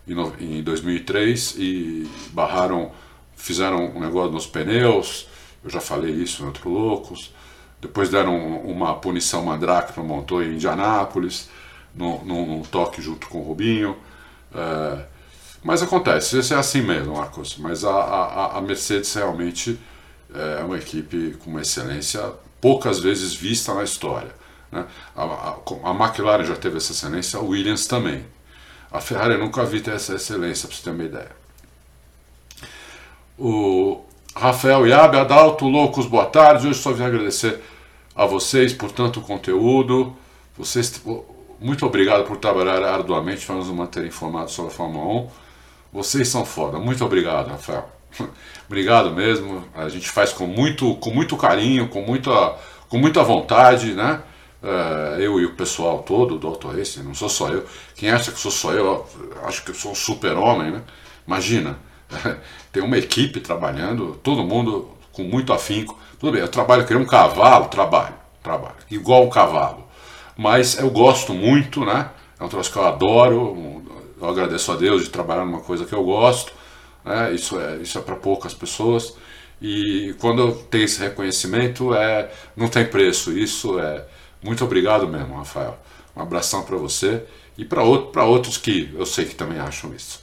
[0.08, 2.92] em, em 2003 e barraram,
[3.36, 5.28] fizeram um negócio nos pneus.
[5.64, 7.34] Eu já falei isso em outro Loucos.
[7.82, 11.50] Depois deram uma punição mandrake para o Montoya em Indianápolis,
[11.94, 13.98] num, num, toque junto com o Rubinho.
[14.54, 15.06] É,
[15.64, 17.58] mas acontece, isso é assim mesmo, Marcos.
[17.58, 19.80] Mas a, a, a Mercedes realmente
[20.34, 22.34] é uma equipe com uma excelência
[22.64, 24.34] poucas vezes vista na história.
[24.72, 24.86] Né?
[25.14, 28.26] A, a, a McLaren já teve essa excelência, a Williams também.
[28.90, 31.32] A Ferrari nunca vi ter essa excelência, para você ter uma ideia.
[33.38, 36.70] O Rafael Iabe, Adalto, Loucos, boa tarde.
[36.70, 37.60] Hoje só vim agradecer
[38.16, 40.16] a vocês por tanto conteúdo.
[40.58, 41.02] Vocês,
[41.60, 45.30] muito obrigado por trabalhar arduamente para nos manter informados sobre a Fórmula 1.
[45.92, 46.80] Vocês são foda.
[46.80, 47.90] Muito obrigado, Rafael.
[48.68, 49.64] obrigado mesmo.
[49.76, 52.56] A gente faz com muito, com muito carinho, com muita,
[52.90, 54.22] com muita vontade, né?
[54.62, 57.66] Uh, eu e o pessoal todo do Auto Racing, não sou só eu.
[57.96, 59.06] Quem acha que sou só eu,
[59.44, 60.82] acho que eu sou um super-homem, né?
[61.28, 61.78] Imagina,
[62.72, 66.00] tem uma equipe trabalhando, todo mundo com muito afinco.
[66.18, 69.84] Tudo bem, eu trabalho que um cavalo, trabalho, trabalho, igual um cavalo.
[70.38, 72.10] Mas eu gosto muito, né?
[72.40, 73.84] É um troço que eu adoro,
[74.20, 76.54] eu agradeço a Deus de trabalhar numa coisa que eu gosto,
[77.04, 77.34] né?
[77.34, 79.16] isso é, isso é para poucas pessoas.
[79.62, 83.32] E quando tem esse reconhecimento, é, não tem preço.
[83.32, 84.06] Isso é.
[84.42, 85.78] Muito obrigado mesmo, Rafael.
[86.16, 87.24] Um abração para você
[87.58, 90.22] e para outro, outros que eu sei que também acham isso.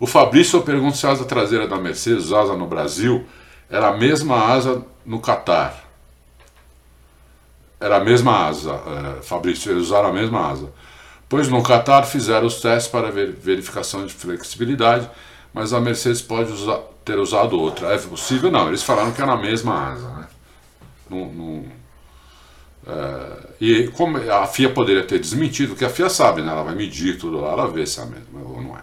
[0.00, 3.24] O Fabrício pergunta se a asa traseira da Mercedes, asa no Brasil,
[3.70, 5.84] era a mesma asa no Catar.
[7.78, 10.72] Era a mesma asa, é, Fabrício, eles usaram a mesma asa
[11.32, 15.08] pois no Qatar fizeram os testes para ver, verificação de flexibilidade,
[15.52, 17.94] mas a Mercedes pode usar, ter usado outra.
[17.94, 18.50] É possível?
[18.50, 20.08] Não, eles falaram que era a mesma asa.
[20.08, 20.28] Né?
[21.10, 21.64] Não, não,
[22.86, 26.50] é, e como a FIA poderia ter desmentido, que a FIA sabe, né?
[26.50, 28.80] ela vai medir tudo lá, ela vê se é a mesma ou não é.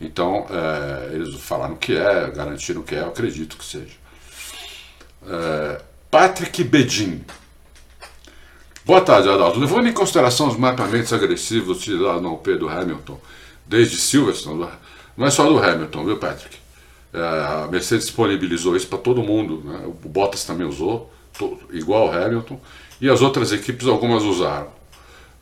[0.00, 3.94] Então, é, eles falaram que é, garantiram que é, eu acredito que seja.
[5.26, 5.80] É,
[6.10, 7.24] Patrick Bedin
[8.84, 9.60] Boa tarde, Adalto.
[9.60, 13.16] Levando em consideração os mapeamentos agressivos utilizados no OP do Hamilton
[13.64, 14.66] desde Silverstone,
[15.16, 16.56] não é só do Hamilton, viu, Patrick?
[17.12, 19.82] É, a Mercedes disponibilizou isso para todo mundo, né?
[19.86, 21.12] o Bottas também usou,
[21.70, 22.58] igual o Hamilton,
[23.00, 24.68] e as outras equipes algumas usaram.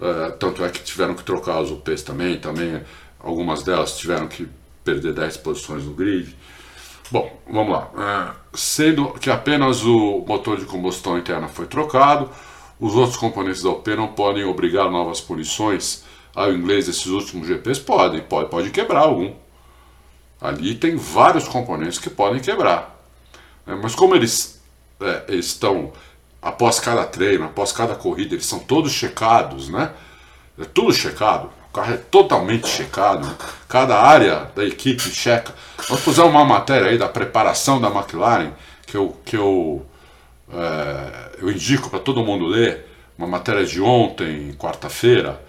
[0.00, 2.82] É, tanto é que tiveram que trocar os UPs também, também
[3.20, 4.48] algumas delas tiveram que
[4.82, 6.34] perder 10 posições no grid.
[7.10, 7.90] Bom, vamos lá.
[7.98, 12.30] É, sendo que apenas o motor de combustão interna foi trocado,
[12.80, 16.02] os outros componentes da UP não podem obrigar novas punições
[16.34, 17.78] ao inglês desses últimos GPs?
[17.78, 19.34] Podem, pode, pode quebrar algum.
[20.40, 22.98] Ali tem vários componentes que podem quebrar.
[23.66, 24.60] É, mas como eles
[25.00, 25.92] é, estão
[26.40, 29.90] após cada treino, após cada corrida, eles são todos checados, né?
[30.58, 31.50] É tudo checado.
[31.70, 33.26] O carro é totalmente checado.
[33.26, 33.34] Né?
[33.68, 35.54] Cada área da equipe checa.
[35.88, 38.50] Vamos fazer uma matéria aí da preparação da McLaren
[38.86, 39.86] que eu, que eu,
[40.52, 42.88] é, eu indico para todo mundo ler.
[43.16, 45.40] Uma matéria de ontem, quarta-feira.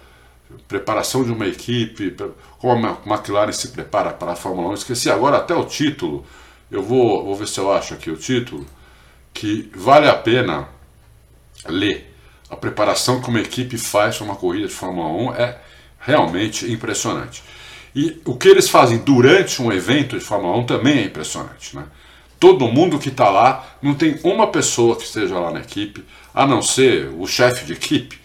[0.68, 2.14] Preparação de uma equipe,
[2.58, 4.74] como a McLaren se prepara para a Fórmula 1.
[4.74, 6.24] Esqueci agora até o título.
[6.70, 8.66] Eu vou, vou ver se eu acho aqui o título.
[9.34, 10.68] Que vale a pena
[11.66, 12.14] ler.
[12.48, 15.58] A preparação que uma equipe faz para uma corrida de Fórmula 1 é
[15.98, 17.42] realmente impressionante.
[17.94, 21.76] E o que eles fazem durante um evento de Fórmula 1 também é impressionante.
[21.76, 21.84] Né?
[22.40, 26.46] Todo mundo que está lá, não tem uma pessoa que esteja lá na equipe, a
[26.46, 28.18] não ser o chefe de equipe,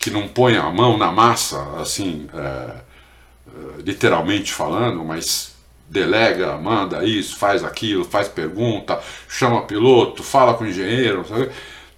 [0.00, 5.54] que não põe a mão na massa, assim, é, é literalmente falando, mas
[5.88, 8.98] delega, manda isso, faz aquilo, faz pergunta,
[9.28, 11.50] chama piloto, fala com o engenheiro, sabe?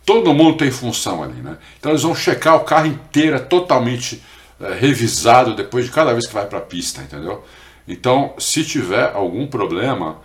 [0.04, 1.56] todo mundo tem função ali, né?
[1.78, 4.22] Então eles vão checar o carro inteiro, é totalmente
[4.60, 7.44] é, revisado depois de cada vez que vai para a pista, entendeu?
[7.86, 10.18] Então, se tiver algum problema,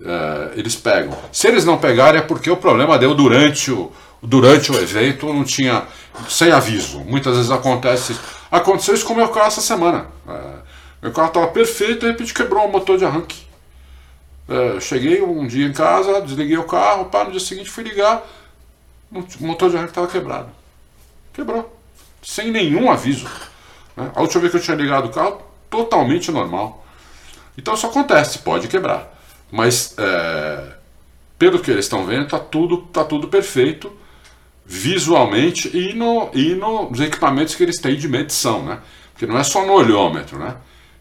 [0.00, 1.16] é, eles pegam.
[1.32, 3.92] Se eles não pegarem, é porque o problema deu durante o,
[4.24, 5.86] durante o evento, não tinha.
[6.28, 7.00] sem aviso.
[7.00, 8.16] Muitas vezes acontece.
[8.50, 10.06] Aconteceu isso com o meu carro essa semana.
[10.26, 10.54] É,
[11.02, 13.44] meu carro estava perfeito, de repente quebrou o motor de arranque.
[14.48, 18.22] É, cheguei um dia em casa, desliguei o carro, pá, no dia seguinte fui ligar,
[19.10, 20.48] o motor de arranque estava quebrado.
[21.32, 21.78] Quebrou.
[22.22, 23.28] Sem nenhum aviso.
[23.96, 24.10] Né?
[24.14, 26.84] A última vez que eu tinha ligado o carro, totalmente normal.
[27.56, 29.12] Então isso acontece, pode quebrar.
[29.50, 30.72] Mas é,
[31.38, 34.03] pelo que eles estão vendo, está tudo, tá tudo perfeito
[34.64, 38.80] visualmente e, no, e nos equipamentos que eles têm de medição, né?
[39.12, 40.56] Porque não é só no olhômetro, né?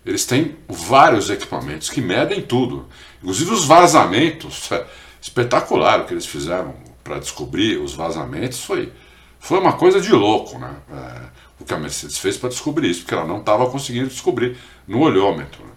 [0.05, 2.87] Eles têm vários equipamentos que medem tudo.
[3.21, 4.69] Inclusive os vazamentos.
[4.73, 8.59] É espetacular o que eles fizeram para descobrir os vazamentos.
[8.59, 8.91] Foi,
[9.39, 10.75] foi uma coisa de louco, né?
[10.91, 11.21] É,
[11.61, 14.99] o que a Mercedes fez para descobrir isso, porque ela não estava conseguindo descobrir no
[14.99, 15.63] olhômetro.
[15.63, 15.71] Né?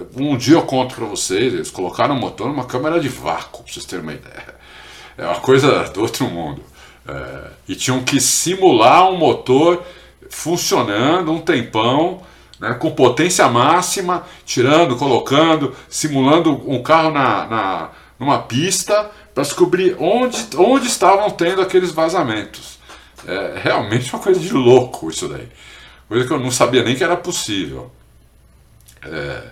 [0.00, 3.62] É, um dia eu conto para vocês, eles colocaram o motor numa câmera de vácuo,
[3.62, 4.55] para vocês terem uma ideia.
[5.16, 6.62] É uma coisa do outro mundo.
[7.08, 9.82] É, e tinham que simular um motor
[10.28, 12.22] funcionando um tempão,
[12.58, 19.94] né, com potência máxima, tirando, colocando, simulando um carro na, na numa pista para descobrir
[19.98, 22.78] onde, onde estavam tendo aqueles vazamentos.
[23.26, 25.48] É realmente uma coisa de louco isso daí.
[26.08, 27.90] Coisa que eu não sabia nem que era possível.
[29.02, 29.42] É,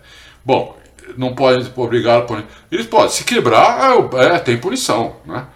[0.45, 0.77] bom,
[1.17, 2.47] não pode obrigar a punir.
[2.71, 5.17] Eles podem, se quebrar, é, é, tem punição.
[5.27, 5.47] Né?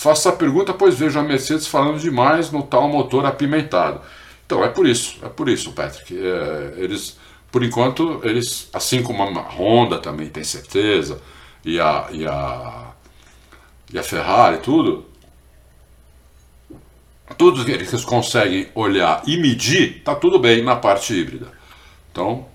[0.00, 4.00] Faça a pergunta, pois vejo a Mercedes falando demais no tal motor apimentado.
[4.46, 6.18] Então é por isso, é por isso, Patrick.
[6.18, 7.18] É, eles,
[7.52, 11.20] por enquanto, eles, assim como a Honda também tem certeza,
[11.62, 12.92] e a, e a,
[13.92, 15.04] e a Ferrari, tudo,
[17.36, 21.52] tudo que eles conseguem olhar e medir, está tudo bem na parte híbrida.
[22.10, 22.46] Então,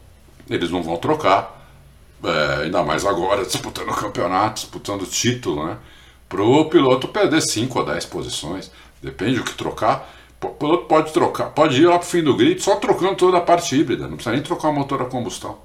[0.50, 1.64] eles não vão trocar,
[2.24, 5.78] é, ainda mais agora, disputando o campeonato, disputando o título, né?
[6.28, 8.72] Para o piloto perder 5 ou 10 posições,
[9.02, 10.14] depende do que trocar.
[10.42, 13.38] O piloto pode trocar, pode ir lá para o fim do grid só trocando toda
[13.38, 15.58] a parte híbrida, não precisa nem trocar o motor a combustão.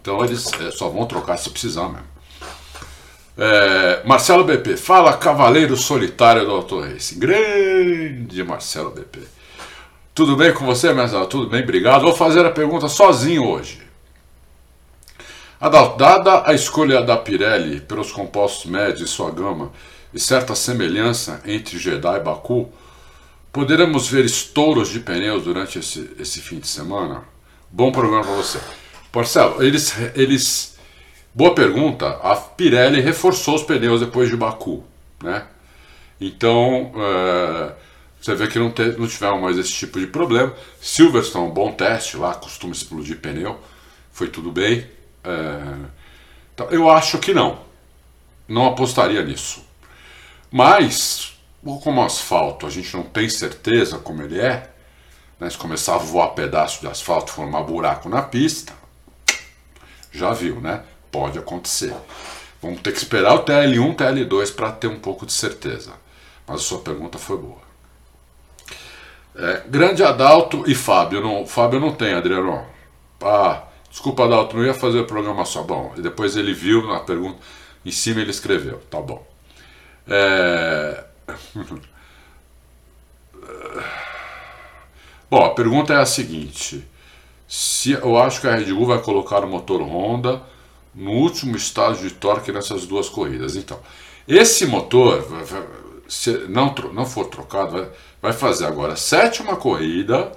[0.00, 2.06] Então eles é, só vão trocar se precisar mesmo.
[3.38, 7.18] É, Marcelo BP, fala Cavaleiro Solitário do Auto Racing.
[7.18, 9.20] Grande Marcelo BP.
[10.14, 11.26] Tudo bem com você, Marcelo?
[11.26, 12.02] Tudo bem, obrigado.
[12.02, 13.85] Vou fazer a pergunta sozinho hoje.
[15.60, 19.72] Dada a escolha da Pirelli pelos compostos médios e sua gama
[20.12, 22.70] e certa semelhança entre Jeddah e Baku,
[23.52, 27.24] poderemos ver estouros de pneus durante esse, esse fim de semana?
[27.70, 28.60] Bom programa para você.
[29.12, 30.76] Marcelo, eles, eles
[31.36, 32.08] Boa pergunta.
[32.22, 34.82] A Pirelli reforçou os pneus depois de Baku,
[35.22, 35.46] né?
[36.18, 37.74] Então, uh,
[38.18, 40.54] você vê que não, te, não tiveram mais esse tipo de problema.
[40.80, 43.60] Silverstone, bom teste lá, costuma explodir pneu,
[44.10, 44.86] foi tudo bem.
[45.26, 45.86] Uh,
[46.54, 47.58] então, eu acho que não.
[48.48, 49.64] Não apostaria nisso.
[50.50, 51.36] Mas,
[51.82, 54.70] como asfalto a gente não tem certeza como ele é,
[55.38, 58.72] né, se começar a voar pedaço de asfalto, formar buraco na pista,
[60.12, 60.82] já viu, né?
[61.10, 61.94] Pode acontecer.
[62.62, 65.92] Vamos ter que esperar o TL1, TL2 para ter um pouco de certeza.
[66.46, 67.66] Mas a sua pergunta foi boa.
[69.34, 71.20] É, grande Adalto e Fábio.
[71.20, 72.64] Não, Fábio não tem, Adriano.
[73.22, 75.62] Ah, desculpa, Adalto, não ia fazer o programa só.
[75.62, 77.38] Bom, e depois ele viu na pergunta,
[77.84, 78.78] em cima ele escreveu.
[78.90, 79.26] Tá bom.
[80.08, 81.04] É...
[85.30, 86.86] bom, a pergunta é a seguinte.
[87.48, 90.42] Se, eu acho que a Red Bull vai colocar o motor Honda
[90.94, 93.54] no último estágio de torque nessas duas corridas.
[93.54, 93.78] Então,
[94.26, 95.24] esse motor,
[96.08, 97.88] se não, não for trocado, vai,
[98.22, 100.32] vai fazer agora a sétima corrida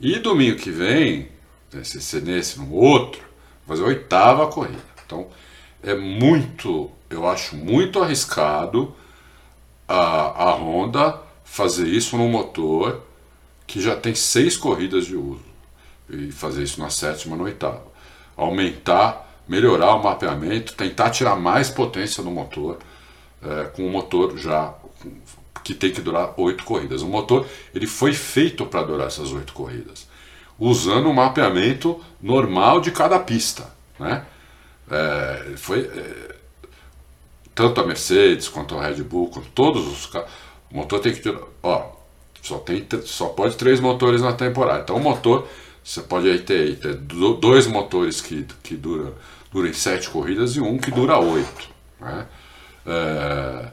[0.00, 1.28] e domingo que vem,
[1.82, 3.22] se ser nesse no outro,
[3.66, 4.82] fazer a oitava corrida.
[5.06, 5.28] Então,
[5.82, 8.94] é muito, eu acho muito arriscado
[9.88, 13.02] a, a Honda fazer isso no motor
[13.66, 15.44] que já tem seis corridas de uso
[16.08, 17.84] e fazer isso na sétima, na oitava.
[18.36, 22.78] Aumentar melhorar o mapeamento, tentar tirar mais potência no motor,
[23.42, 24.74] é, com o motor já
[25.64, 27.02] que tem que durar oito corridas.
[27.02, 30.08] O motor ele foi feito para durar essas oito corridas,
[30.64, 34.24] usando o mapeamento normal de cada pista, né?
[34.88, 36.36] É, foi é,
[37.52, 40.30] tanto a Mercedes quanto a Red Bull, com todos os carros,
[40.70, 41.90] o motor tem que durar, ó,
[42.40, 44.82] só tem só pode três motores na temporada.
[44.82, 45.48] Então o motor
[45.82, 49.12] você pode aí ter, ter dois motores que, que dura
[49.74, 51.68] sete corridas e um que dura oito.
[52.00, 52.26] Né?
[52.86, 53.72] É,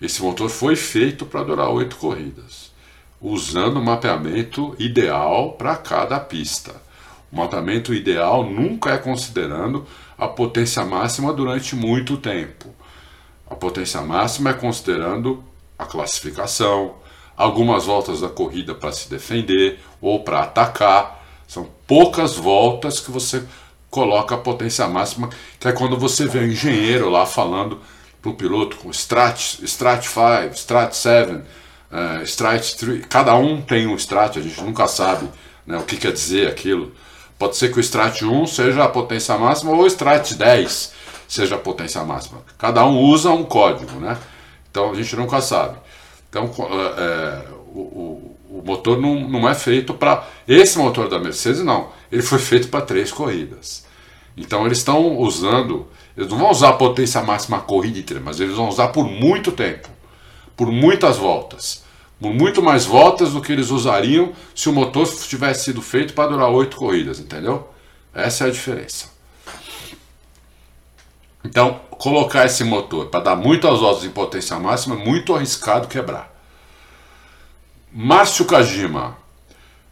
[0.00, 2.70] esse motor foi feito para durar oito corridas,
[3.20, 6.74] usando o mapeamento ideal para cada pista.
[7.30, 12.74] O mapeamento ideal nunca é considerando a potência máxima durante muito tempo.
[13.48, 15.42] A potência máxima é considerando
[15.78, 16.96] a classificação,
[17.36, 21.24] algumas voltas da corrida para se defender ou para atacar.
[21.46, 23.44] São poucas voltas que você
[23.90, 27.80] coloca a potência máxima, que é quando você vê o engenheiro lá falando
[28.20, 31.42] para o piloto com Strat, Strat 5, Strat 7,
[31.90, 35.28] uh, Strat 3, cada um tem um Strat, a gente nunca sabe
[35.66, 36.92] né, o que quer dizer aquilo.
[37.38, 40.92] Pode ser que o Strat 1 seja a potência máxima ou o Strat 10
[41.28, 42.42] seja a potência máxima.
[42.56, 44.18] Cada um usa um código, né?
[44.70, 45.76] Então a gente nunca sabe.
[46.28, 46.50] Então
[46.96, 50.26] é, o, o, motor não, não é feito para.
[50.48, 53.86] Esse motor da Mercedes, não ele foi feito para três corridas.
[54.36, 55.86] Então eles estão usando,
[56.16, 59.52] eles não vão usar a potência máxima corrida inteira, mas eles vão usar por muito
[59.52, 59.88] tempo,
[60.58, 61.84] por muitas voltas,
[62.20, 66.30] por muito mais voltas do que eles usariam se o motor tivesse sido feito para
[66.30, 67.68] durar oito corridas, entendeu?
[68.12, 69.06] Essa é a diferença.
[71.44, 76.34] Então, colocar esse motor para dar muitas voltas em potência máxima é muito arriscado quebrar.
[77.92, 79.16] Márcio Kajima,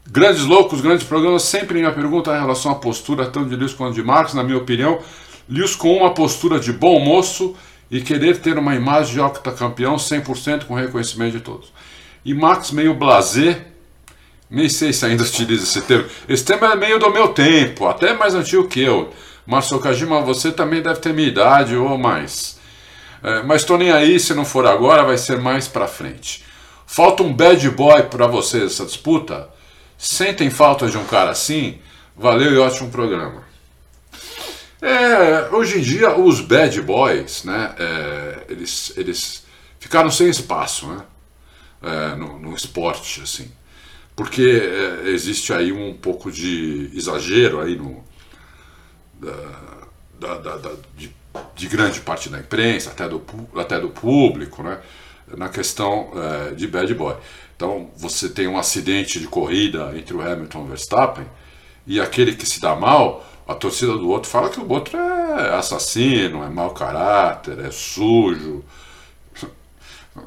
[0.08, 3.94] Grandes loucos, grandes programas, sempre minha pergunta em relação à postura tanto de Lewis quanto
[3.94, 5.00] de Marcos, na minha opinião,
[5.48, 7.56] Lewis com uma postura de bom moço
[7.90, 11.72] e querer ter uma imagem de octacampeão 100% com reconhecimento de todos.
[12.24, 13.66] E Marcos meio blasé,
[14.50, 16.08] nem sei se ainda utiliza esse termo.
[16.28, 19.12] Esse termo é meio do meu tempo, até mais antigo que eu.
[19.46, 22.58] Márcio Kajima, você também deve ter minha idade ou mais.
[23.22, 26.44] É, mas estou nem aí, se não for agora, vai ser mais pra frente.
[26.84, 29.48] Falta um bad boy para vocês essa disputa?
[29.96, 31.78] Sentem falta de um cara assim?
[32.16, 33.45] Valeu e ótimo programa.
[34.86, 39.44] É, hoje em dia os bad boys, né, é, eles, eles
[39.80, 41.04] ficaram sem espaço, né,
[41.82, 43.50] é, no, no, esporte, assim,
[44.14, 48.04] porque é, existe aí um pouco de exagero aí no,
[50.20, 51.12] da, da, da, de,
[51.56, 53.20] de, grande parte da imprensa, até do,
[53.56, 54.78] até do público, né,
[55.36, 57.16] na questão é, de bad boy.
[57.56, 61.26] Então você tem um acidente de corrida entre o Hamilton e o Verstappen
[61.84, 65.54] e aquele que se dá mal, a torcida do outro fala que o outro é
[65.54, 68.64] assassino, é mau caráter, é sujo.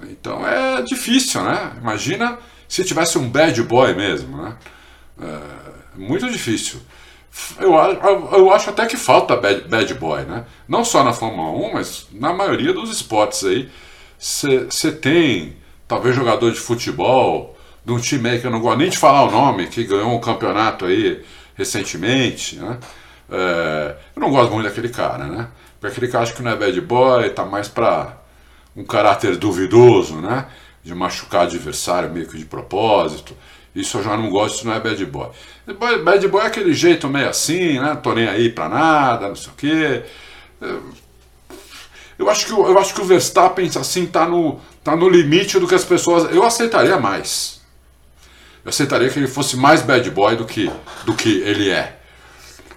[0.03, 1.73] Então é difícil, né?
[1.81, 4.55] Imagina se tivesse um bad boy mesmo, né?
[5.21, 6.79] É muito difícil.
[7.59, 10.45] Eu, eu acho até que falta bad, bad boy, né?
[10.67, 13.69] Não só na Fórmula 1, mas na maioria dos esportes aí.
[14.17, 15.55] Você tem
[15.87, 19.23] talvez jogador de futebol, de um time aí que eu não gosto nem de falar
[19.23, 21.23] o nome, que ganhou um campeonato aí
[21.55, 22.77] recentemente, né?
[23.31, 25.47] É, eu não gosto muito daquele cara, né?
[25.79, 28.17] Porque aquele cara acho que não é bad boy, tá mais pra
[28.75, 30.47] um caráter duvidoso, né?
[30.83, 33.35] De machucar adversário meio que de propósito.
[33.75, 35.29] Isso eu já não gosto, isso não é bad boy.
[36.03, 37.95] Bad boy é aquele jeito meio assim, né?
[38.01, 40.03] Tô nem aí pra nada, não sei o quê.
[42.17, 45.67] Eu acho que, eu acho que o Verstappen assim tá no, tá no limite do
[45.67, 46.33] que as pessoas.
[46.33, 47.61] Eu aceitaria mais.
[48.65, 50.69] Eu aceitaria que ele fosse mais bad boy do que,
[51.05, 51.98] do que ele é.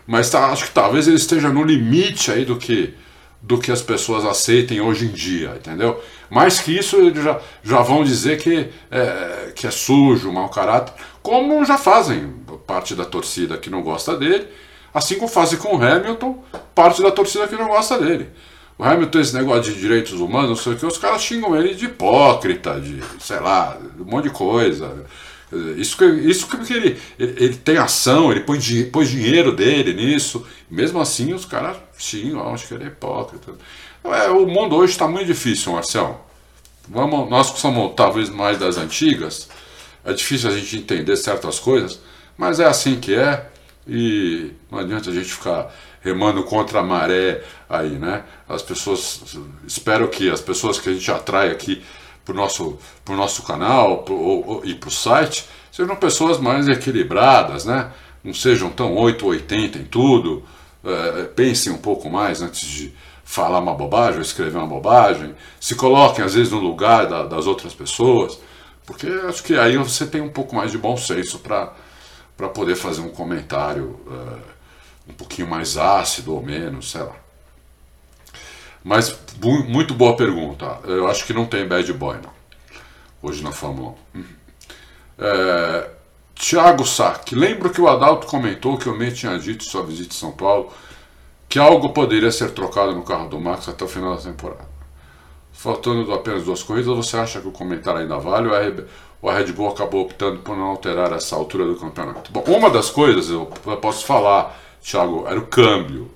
[0.06, 2.94] Mas tá, acho que talvez ele esteja no limite aí do que
[3.42, 6.00] do que as pessoas aceitem hoje em dia, entendeu?
[6.30, 10.94] Mais que isso, eles já, já vão dizer que é, que é sujo, mau caráter,
[11.20, 12.32] como já fazem
[12.66, 14.46] parte da torcida que não gosta dele,
[14.94, 16.42] assim como fazem com o Hamilton,
[16.74, 18.30] parte da torcida que não gosta dele.
[18.78, 21.74] O Hamilton, esse negócio de direitos humanos, não sei o que, os caras xingam ele
[21.74, 25.04] de hipócrita, de, sei lá, um monte de coisa.
[25.76, 28.58] Isso que, isso que ele, ele, ele tem ação, ele põe,
[28.90, 30.46] põe dinheiro dele nisso.
[30.70, 33.52] Mesmo assim, os caras xingam, acho que ele é hipócrita.
[34.04, 36.18] É, o mundo hoje está muito difícil, Marcelo.
[36.88, 39.48] Vamos, nós que somos talvez mais das antigas,
[40.04, 42.00] é difícil a gente entender certas coisas,
[42.36, 43.48] mas é assim que é.
[43.86, 48.24] E não adianta a gente ficar remando contra a maré aí, né?
[48.48, 49.36] As pessoas,
[49.66, 51.82] espero que as pessoas que a gente atrai aqui
[52.24, 56.68] para o nosso, pro nosso canal pro, ou, e para o site sejam pessoas mais
[56.68, 57.90] equilibradas, né?
[58.22, 60.44] Não sejam tão 880 em tudo.
[60.84, 62.94] É, pensem um pouco mais antes de
[63.24, 65.34] falar uma bobagem ou escrever uma bobagem.
[65.60, 68.38] Se coloquem às vezes no lugar da, das outras pessoas,
[68.86, 71.72] porque acho que aí você tem um pouco mais de bom senso para
[72.54, 77.21] poder fazer um comentário é, um pouquinho mais ácido ou menos, sei lá.
[78.84, 79.16] Mas
[79.68, 80.78] muito boa pergunta.
[80.84, 82.32] Eu acho que não tem bad boy, não.
[83.22, 84.18] Hoje na Fórmula 1.
[84.18, 84.24] Uhum.
[85.18, 85.90] É,
[86.34, 87.34] Tiago Sack.
[87.34, 90.72] Lembro que o Adalto comentou que o Mê tinha dito sua visita em São Paulo
[91.48, 94.72] que algo poderia ser trocado no carro do Max até o final da temporada.
[95.52, 98.48] Faltando apenas duas corridas, você acha que o comentário ainda vale
[99.20, 102.32] ou a Red Bull acabou optando por não alterar essa altura do campeonato?
[102.32, 103.46] Bom, uma das coisas eu
[103.80, 106.10] posso falar, Thiago, era o câmbio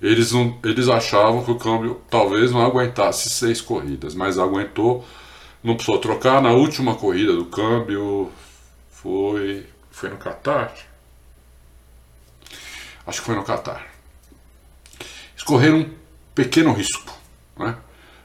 [0.00, 5.04] eles, não, eles achavam que o câmbio talvez não aguentasse seis corridas, mas aguentou,
[5.62, 6.40] não precisou trocar.
[6.40, 8.30] Na última corrida do câmbio
[8.90, 9.66] foi.
[9.90, 10.72] Foi no Qatar?
[13.06, 13.86] Acho que foi no Qatar.
[15.36, 15.90] Escorreram um
[16.34, 17.12] pequeno risco.
[17.58, 17.76] Né?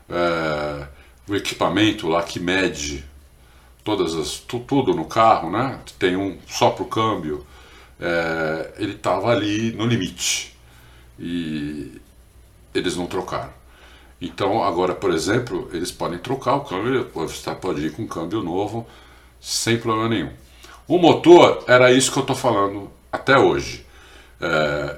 [0.10, 0.88] É,
[1.28, 3.04] o equipamento lá que mede
[3.84, 5.80] todas as, tudo no carro, né?
[6.00, 7.46] tem um só para o câmbio,
[8.00, 10.55] é, ele estava ali no limite
[11.20, 12.02] e
[12.74, 13.54] eles não trocaram.
[14.22, 18.42] Então, agora, por exemplo, eles podem trocar o câmbio, você pode ir com um câmbio
[18.42, 18.88] novo
[19.42, 20.32] sem problema nenhum.
[20.88, 23.86] O motor era isso que eu estou falando até hoje.
[24.40, 24.98] É,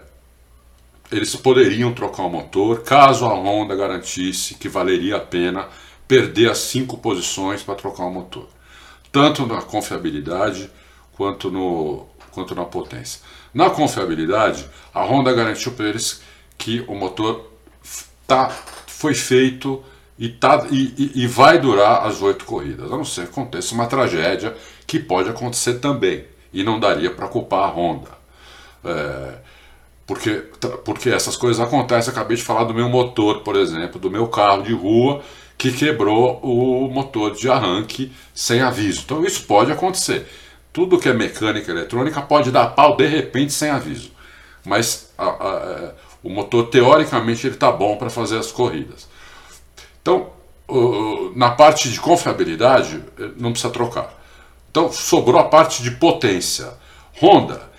[1.11, 5.67] eles poderiam trocar o motor caso a Honda garantisse que valeria a pena
[6.07, 8.47] perder as cinco posições para trocar o motor,
[9.11, 10.69] tanto na confiabilidade
[11.13, 12.05] quanto, no,
[12.37, 13.21] quanto na potência.
[13.51, 16.21] Na confiabilidade, a Honda garantiu para eles
[16.55, 17.51] que o motor
[18.27, 18.49] tá,
[18.85, 19.83] foi feito
[20.19, 23.87] e, tá, e, e, vai durar as oito corridas, a não ser que aconteça uma
[23.87, 28.09] tragédia que pode acontecer também e não daria para culpar a Honda.
[28.85, 29.33] É,
[30.05, 30.43] porque,
[30.85, 32.11] porque essas coisas acontecem.
[32.11, 35.23] Acabei de falar do meu motor, por exemplo, do meu carro de rua
[35.57, 39.01] que quebrou o motor de arranque sem aviso.
[39.05, 40.27] Então isso pode acontecer
[40.77, 44.11] tudo que é mecânica eletrônica pode dar pau de repente sem aviso.
[44.63, 49.09] Mas a, a, a, o motor, teoricamente, ele está bom para fazer as corridas.
[49.99, 50.29] Então,
[51.35, 54.13] na parte de confiabilidade, eh, não precisa trocar.
[54.69, 56.71] Então, sobrou a parte de potência.
[57.19, 57.71] Honda,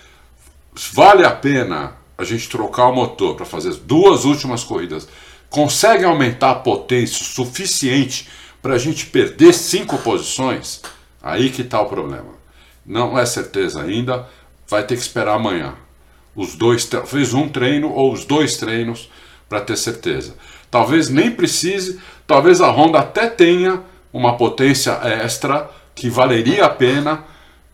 [0.92, 5.06] vale a pena a gente trocar o motor para fazer as duas últimas corridas?
[5.48, 8.28] Consegue aumentar a potência suficiente
[8.60, 10.82] para a gente perder cinco posições?
[11.22, 12.37] Aí que está o problema.
[12.88, 14.26] Não é certeza ainda,
[14.66, 15.74] vai ter que esperar amanhã.
[16.34, 19.10] Os dois, talvez um treino ou os dois treinos
[19.46, 20.34] para ter certeza.
[20.70, 27.24] Talvez nem precise, talvez a Honda até tenha uma potência extra que valeria a pena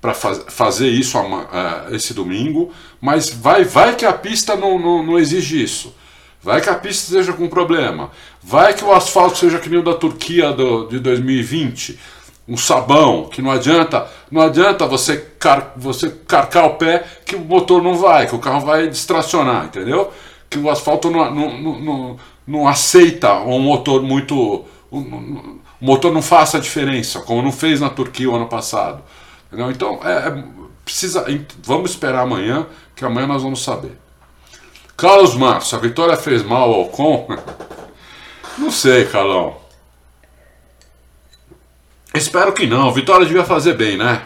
[0.00, 5.02] para faz, fazer isso uh, esse domingo, mas vai, vai que a pista não, não,
[5.02, 5.94] não exige isso.
[6.42, 8.10] Vai que a pista esteja com problema.
[8.42, 11.98] Vai que o asfalto seja que nem o da Turquia do, de 2020
[12.46, 17.40] um sabão, que não adianta, não adianta você, car, você carcar o pé que o
[17.40, 20.12] motor não vai, que o carro vai distracionar, entendeu?
[20.50, 22.16] Que o asfalto não, não, não,
[22.46, 24.64] não aceita um motor muito.
[24.92, 29.02] Um, o motor não faça a diferença, como não fez na Turquia o ano passado.
[29.46, 29.70] Entendeu?
[29.70, 30.44] Então, é, é,
[30.84, 31.26] precisa,
[31.62, 33.98] vamos esperar amanhã, que amanhã nós vamos saber.
[34.96, 37.26] Carlos Márcio, a vitória fez mal ao Ocon?
[38.56, 39.63] Não sei, Carlão.
[42.14, 42.92] Espero que não.
[42.92, 44.22] Vitória devia fazer bem, né?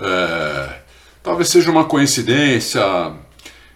[0.00, 0.80] É,
[1.22, 2.82] talvez seja uma coincidência.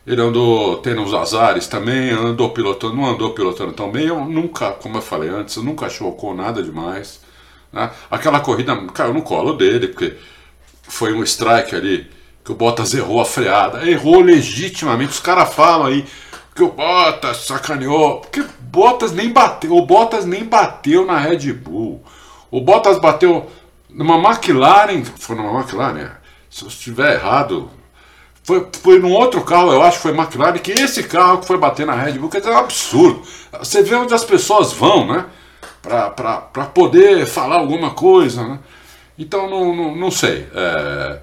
[0.05, 4.09] Ele andou tendo uns azares também, andou pilotando, não andou pilotando tão bem.
[4.09, 7.21] Eu nunca, como eu falei antes, eu nunca chocou nada demais.
[7.73, 7.89] Né?
[8.11, 10.17] Aquela corrida caiu no colo dele, porque
[10.83, 12.11] foi um strike ali
[12.45, 13.89] que o Bottas errou a freada.
[13.89, 15.13] Errou legitimamente.
[15.13, 16.05] Os caras falam aí
[16.53, 18.23] que o Bottas sacaneou.
[18.23, 19.77] Porque Bottas nem bateu.
[19.77, 22.03] O Bottas nem bateu na Red Bull.
[22.51, 23.49] O Bottas bateu
[23.89, 25.05] numa McLaren.
[25.05, 25.99] Foi numa McLaren?
[26.01, 26.11] É.
[26.49, 27.71] Se eu estiver errado.
[28.43, 31.59] Foi, foi num outro carro, eu acho que foi McLaren, que esse carro que foi
[31.59, 33.23] bater na Red Bull, dizer, é um absurdo.
[33.59, 35.27] Você vê onde as pessoas vão, né?
[35.83, 38.59] Para poder falar alguma coisa, né?
[39.19, 40.49] Então, não, não, não sei.
[40.55, 41.21] É,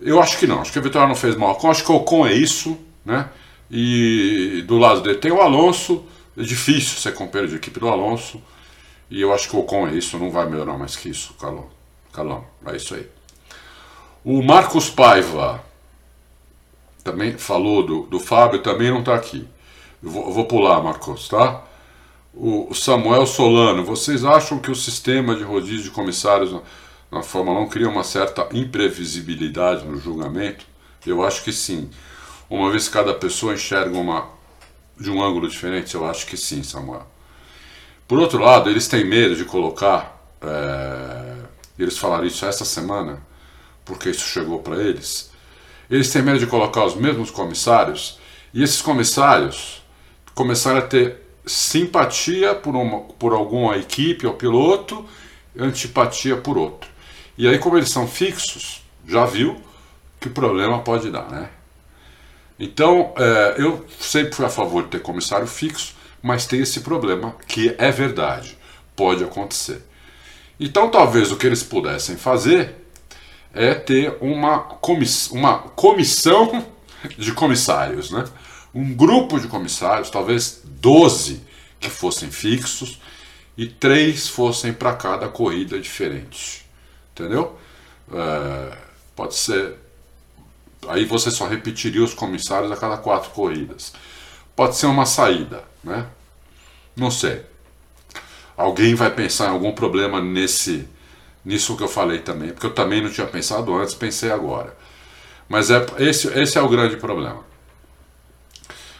[0.00, 0.60] eu acho que não.
[0.60, 1.58] Acho que a Vitória não fez mal.
[1.62, 3.28] Eu acho que o Ocon é isso, né?
[3.70, 6.04] E do lado dele tem o Alonso.
[6.36, 8.42] É difícil ser companheiro de equipe do Alonso.
[9.10, 10.18] E eu acho que o Ocon é isso.
[10.18, 11.66] Não vai melhorar mais que isso, Calão.
[12.12, 13.08] Calão, é isso aí.
[14.24, 15.62] O Marcos Paiva
[17.04, 19.46] também falou do, do Fábio, também não está aqui.
[20.02, 21.62] Eu vou, eu vou, pular, Marcos, tá?
[22.34, 26.54] O Samuel Solano, vocês acham que o sistema de rodízio de comissários
[27.10, 30.66] na Fórmula 1 cria uma certa imprevisibilidade no julgamento?
[31.06, 31.88] Eu acho que sim.
[32.50, 34.26] Uma vez que cada pessoa enxerga uma
[34.98, 37.06] de um ângulo diferente, eu acho que sim, Samuel.
[38.06, 41.36] Por outro lado, eles têm medo de colocar, é,
[41.78, 43.20] eles falaram isso essa semana,
[43.84, 45.30] porque isso chegou para eles.
[45.90, 48.18] Eles têm medo de colocar os mesmos comissários
[48.54, 49.82] e esses comissários
[50.34, 55.04] começaram a ter simpatia por, uma, por alguma equipe ou piloto,
[55.58, 56.90] antipatia por outro.
[57.38, 59.60] E aí, como eles são fixos, já viu
[60.20, 61.50] que problema pode dar, né?
[62.58, 65.94] Então, é, eu sempre fui a favor de ter comissário fixo,
[66.26, 68.58] mas tem esse problema que é verdade,
[68.96, 69.80] pode acontecer.
[70.58, 72.74] Então, talvez o que eles pudessem fazer
[73.54, 76.66] é ter uma, comiss uma comissão
[77.16, 78.24] de comissários, né?
[78.74, 81.42] um grupo de comissários, talvez 12
[81.78, 83.00] que fossem fixos
[83.56, 86.66] e três fossem para cada corrida diferente.
[87.12, 87.56] Entendeu?
[88.12, 88.76] É,
[89.14, 89.76] pode ser.
[90.88, 93.92] Aí você só repetiria os comissários a cada quatro corridas.
[94.56, 96.06] Pode ser uma saída, né?
[96.96, 97.42] Não sei.
[98.56, 100.88] Alguém vai pensar em algum problema nesse
[101.44, 104.76] nisso que eu falei também, porque eu também não tinha pensado antes, pensei agora.
[105.48, 107.44] Mas é, esse, esse é o grande problema.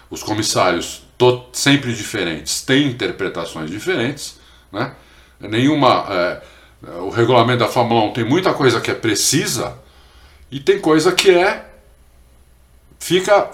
[0.09, 1.03] Os comissários,
[1.53, 4.39] sempre diferentes, têm interpretações diferentes,
[4.71, 4.95] né?
[5.41, 6.07] Nenhuma.
[6.09, 6.43] É,
[7.01, 9.77] o regulamento da Fórmula 1 tem muita coisa que é precisa
[10.51, 11.65] e tem coisa que é
[13.01, 13.51] fica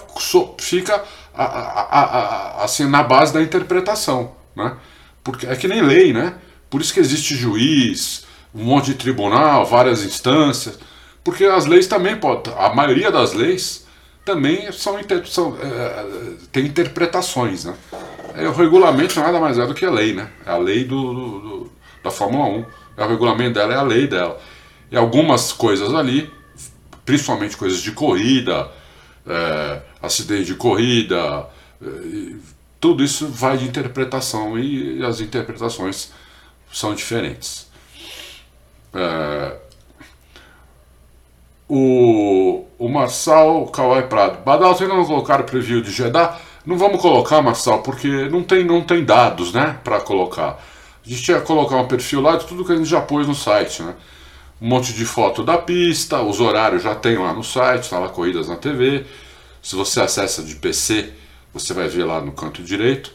[0.59, 1.03] fica
[1.35, 4.75] a, a, assim na base da interpretação, né?
[5.23, 6.35] Porque é que nem lei, né?
[6.69, 10.77] Por isso que existe juiz, um monte de tribunal, várias instâncias,
[11.23, 13.85] porque as leis também podem, a maioria das leis
[14.25, 16.05] também são, são é,
[16.51, 17.75] tem interpretações, né?
[18.35, 20.29] É, o regulamento nada mais é do que a lei, né?
[20.45, 21.71] É a lei do, do, do
[22.03, 22.65] da Fórmula 1
[22.97, 24.39] é o regulamento dela, é a lei dela.
[24.91, 26.31] E algumas coisas ali,
[27.05, 28.69] principalmente coisas de corrida,
[29.25, 31.47] é, acidente de corrida,
[31.81, 32.35] é,
[32.79, 36.11] tudo isso vai de interpretação e as interpretações
[36.71, 37.67] são diferentes.
[38.93, 39.55] É,
[41.69, 44.43] o, o Marçal Kawai Prado.
[44.43, 46.37] Badal, você ainda não colocaram preview de Jeddah?
[46.65, 50.59] Não vamos colocar, Marçal, porque não tem, não tem dados né, para colocar.
[51.05, 53.35] A gente ia colocar um perfil lá de tudo que a gente já pôs no
[53.35, 53.93] site, né?
[54.61, 58.07] Um monte de foto da pista, os horários já tem lá no site, tá lá
[58.07, 59.05] Corridas na TV.
[59.63, 61.13] Se você acessa de PC,
[61.53, 63.11] você vai ver lá no canto direito.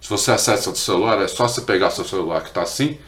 [0.00, 2.98] Se você acessa do celular, é só você pegar seu celular que está assim,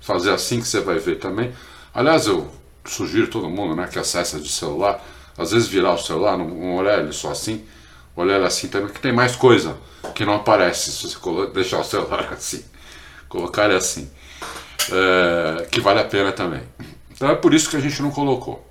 [0.00, 1.52] fazer assim que você vai ver também.
[1.94, 2.50] Aliás, eu
[2.84, 5.04] sugiro todo mundo né, que acessa de celular,
[5.36, 7.64] às vezes virar o celular, não, não olhar ele só assim,
[8.16, 9.76] olhar ele assim também, que tem mais coisa
[10.14, 12.64] que não aparece se você deixar o celular assim
[13.30, 14.10] colocar ele assim,
[14.90, 16.62] é, que vale a pena também.
[17.10, 18.68] Então é por isso que a gente não colocou.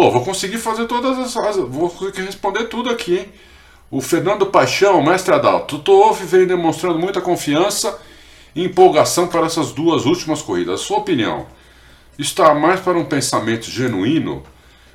[0.00, 1.56] Bom, vou conseguir fazer todas as.
[1.56, 3.28] Vou conseguir responder tudo aqui, hein?
[3.90, 7.98] O Fernando Paixão, mestre Adalto, Toto vem demonstrando muita confiança
[8.56, 10.80] e empolgação para essas duas últimas corridas.
[10.80, 11.46] Sua opinião
[12.18, 14.42] está mais para um pensamento genuíno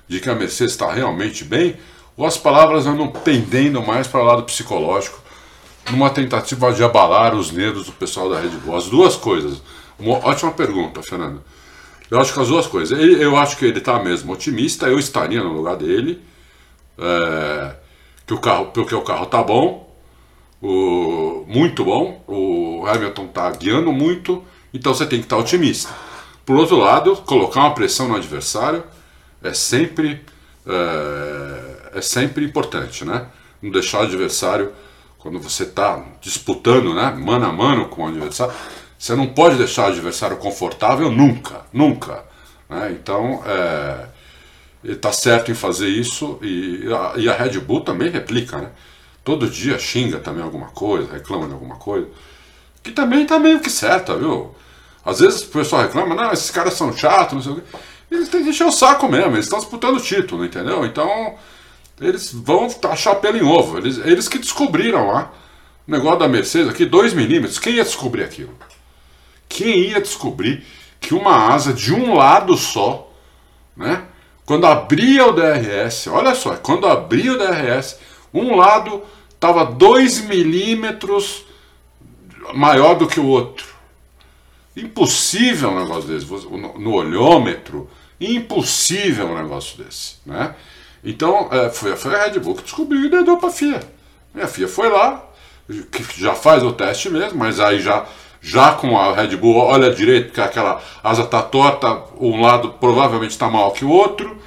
[0.07, 1.77] de que a Mercedes está realmente bem
[2.17, 5.21] ou as palavras andam pendendo mais para o lado psicológico
[5.91, 8.75] numa tentativa de abalar os nervos do pessoal da Red Bull?
[8.75, 9.61] As duas coisas.
[9.99, 11.43] Uma ótima pergunta, Fernando.
[12.09, 12.97] Eu acho que as duas coisas.
[12.97, 16.21] Ele, eu acho que ele está mesmo otimista, eu estaria no lugar dele.
[16.97, 17.75] É,
[18.25, 19.95] que o carro, porque o carro está bom,
[20.61, 25.93] o, muito bom, o Hamilton está guiando muito, então você tem que estar tá otimista.
[26.45, 28.83] Por outro lado, colocar uma pressão no adversário
[29.43, 30.21] é sempre,
[30.65, 33.27] é, é sempre importante, né?
[33.61, 34.71] Não deixar o adversário
[35.19, 38.53] quando você está disputando, né, mano a mano com o adversário,
[38.97, 42.23] você não pode deixar o adversário confortável nunca, nunca.
[42.69, 42.97] Né?
[42.99, 44.05] Então, é,
[44.83, 48.69] está certo em fazer isso e a, e a Red Bull também replica, né?
[49.23, 52.07] Todo dia xinga também alguma coisa, reclama de alguma coisa.
[52.83, 54.53] Que também está meio que certa, viu?
[55.03, 57.77] Às vezes o pessoal reclama, não, esses caras são chatos, não sei o quê.
[58.11, 60.85] Eles têm que encher o saco mesmo, eles estão disputando o título, entendeu?
[60.85, 61.35] Então,
[61.99, 63.79] eles vão achar pelo em ovo.
[63.79, 65.31] Eles, eles que descobriram lá
[65.87, 67.57] o negócio da Mercedes aqui, 2 milímetros.
[67.57, 68.53] Quem ia descobrir aquilo?
[69.55, 70.65] Quem ia descobrir
[70.99, 73.09] que uma asa de um lado só,
[73.75, 74.03] né?
[74.45, 77.97] Quando abria o DRS, olha só, quando abria o DRS,
[78.33, 79.01] um lado
[79.33, 81.45] estava 2 milímetros
[82.53, 83.65] maior do que o outro.
[84.75, 86.25] Impossível um negócio desse.
[86.27, 90.15] No olhômetro, impossível um negócio desse.
[90.25, 90.53] Né?
[91.01, 93.79] Então, é, foi, foi a Red Bull que descobriu e deu para a FIA.
[94.35, 95.25] E a FIA foi lá,
[95.89, 98.05] que já faz o teste mesmo, mas aí já
[98.45, 103.31] já com a Red Bull, olha direito que aquela asa está torta, um lado provavelmente
[103.31, 104.39] está maior que o outro.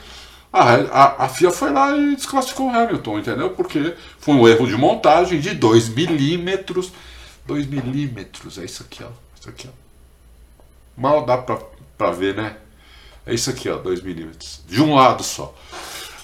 [0.53, 3.51] A, a, a, FIA foi lá e desclassificou o Hamilton, entendeu?
[3.51, 6.93] Porque foi um erro de montagem de 2 milímetros.
[7.45, 9.09] 2 milímetros, é isso aqui, ó.
[9.39, 9.73] Isso aqui, ó.
[10.97, 12.57] Mal dá para ver, né?
[13.27, 14.63] É isso aqui, ó, 2 milímetros.
[14.69, 15.53] De um lado só.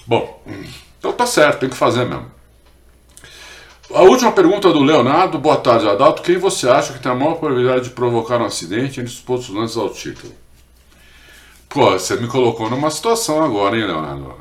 [0.07, 0.41] Bom,
[0.97, 2.31] então tá certo, tem que fazer mesmo.
[3.93, 5.37] A última pergunta do Leonardo.
[5.37, 6.23] Boa tarde, Adalto.
[6.23, 9.77] Quem você acha que tem a maior probabilidade de provocar um acidente entre os postulantes
[9.77, 10.33] ao título?
[11.69, 14.35] Pô, você me colocou numa situação agora, hein, Leonardo?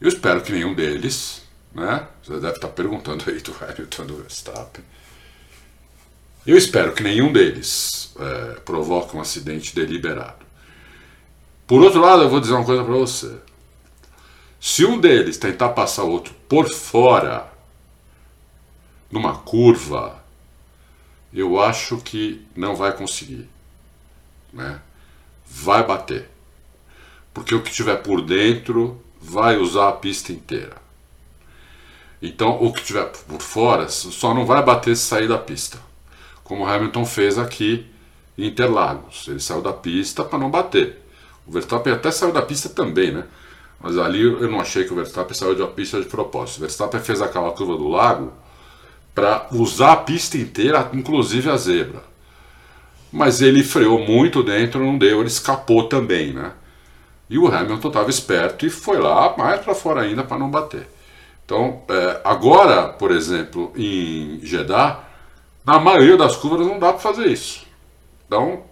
[0.00, 1.42] Eu espero que nenhum deles,
[1.74, 2.06] né?
[2.22, 4.84] Você deve estar perguntando aí do Hamilton do Verstappen.
[6.46, 10.46] Eu espero que nenhum deles é, provoque um acidente deliberado.
[11.66, 13.34] Por outro lado, eu vou dizer uma coisa para você.
[14.60, 17.57] Se um deles tentar passar o outro por fora
[19.10, 20.22] numa curva,
[21.32, 23.48] eu acho que não vai conseguir.
[24.52, 24.80] Né?
[25.46, 26.28] Vai bater.
[27.32, 30.76] Porque o que tiver por dentro vai usar a pista inteira.
[32.20, 35.78] Então, o que tiver por fora só não vai bater se sair da pista.
[36.42, 37.86] Como Hamilton fez aqui
[38.36, 39.28] em Interlagos.
[39.28, 40.98] Ele saiu da pista para não bater.
[41.46, 43.24] O Verstappen até saiu da pista também, né?
[43.80, 46.58] Mas ali eu não achei que o Verstappen saiu da pista de propósito.
[46.58, 48.32] O Verstappen fez aquela curva do lago
[49.18, 52.04] para usar a pista inteira, inclusive a zebra.
[53.10, 56.52] Mas ele freou muito dentro, não deu, ele escapou também, né?
[57.28, 60.88] E o Hamilton estava esperto e foi lá mais para fora ainda para não bater.
[61.44, 65.00] Então, é, agora, por exemplo, em Jeddah,
[65.64, 67.66] na maioria das curvas não dá para fazer isso.
[68.24, 68.62] Então,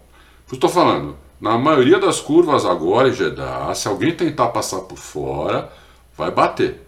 [0.52, 5.73] estou falando, na maioria das curvas agora em Jeddah, se alguém tentar passar por fora,
[6.16, 6.86] vai bater,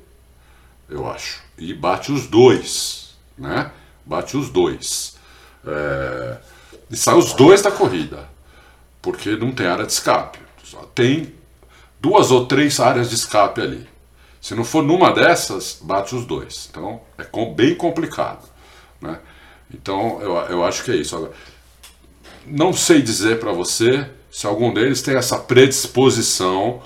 [0.89, 1.43] eu acho.
[1.59, 3.07] E bate os dois
[3.39, 3.70] né?
[4.05, 5.16] Bate os dois.
[5.66, 6.39] É,
[6.90, 8.28] e sai os dois da corrida,
[9.02, 10.39] porque não tem área de escape.
[10.65, 11.35] Só tem
[12.01, 13.89] duas ou três áreas de escape ali.
[14.40, 16.69] Se não for numa dessas, bate os dois.
[16.70, 17.24] Então é
[17.55, 18.48] bem complicado.
[19.01, 19.19] Né?
[19.73, 21.16] Então eu, eu acho que é isso.
[21.16, 21.32] Agora,
[22.47, 26.82] não sei dizer para você se algum deles tem essa predisposição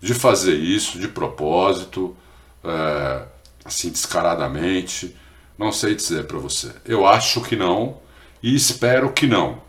[0.00, 2.16] de fazer isso de propósito,
[2.64, 3.22] é,
[3.64, 5.16] assim descaradamente.
[5.58, 6.72] Não sei dizer para você.
[6.84, 7.98] Eu acho que não
[8.42, 9.60] e espero que não.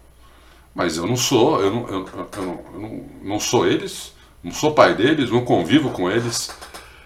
[0.74, 4.12] Mas eu não sou, eu não, eu, eu, não, eu não, não, sou eles,
[4.44, 6.52] não sou pai deles, não convivo com eles.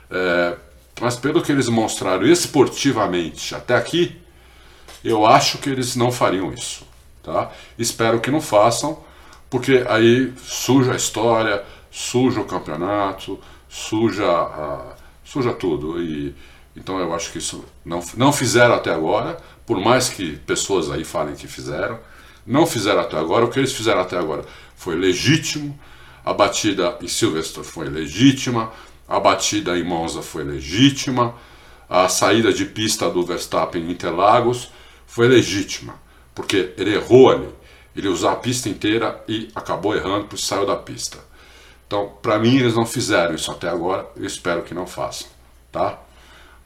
[0.09, 0.55] É,
[1.01, 4.19] mas pelo que eles mostraram esportivamente até aqui,
[5.03, 6.85] eu acho que eles não fariam isso.
[7.21, 7.51] Tá?
[7.77, 9.03] Espero que não façam,
[9.49, 13.37] porque aí suja a história, suja o campeonato,
[13.67, 14.95] suja, a,
[15.25, 16.01] suja tudo.
[16.01, 16.33] E
[16.77, 21.03] então eu acho que isso não, não fizeram até agora, por mais que pessoas aí
[21.03, 21.99] falem que fizeram,
[22.45, 23.45] não fizeram até agora.
[23.45, 24.45] O que eles fizeram até agora
[24.75, 25.77] foi legítimo,
[26.23, 28.71] a batida em Silverstone foi legítima,
[29.07, 31.35] a batida em Monza foi legítima,
[31.89, 34.69] a saída de pista do Verstappen em Interlagos
[35.07, 35.95] foi legítima,
[36.35, 37.49] porque ele errou ali,
[37.95, 41.17] ele usou a pista inteira e acabou errando porque saiu da pista.
[41.87, 45.27] Então, para mim, eles não fizeram isso até agora, eu espero que não façam,
[45.71, 45.97] tá?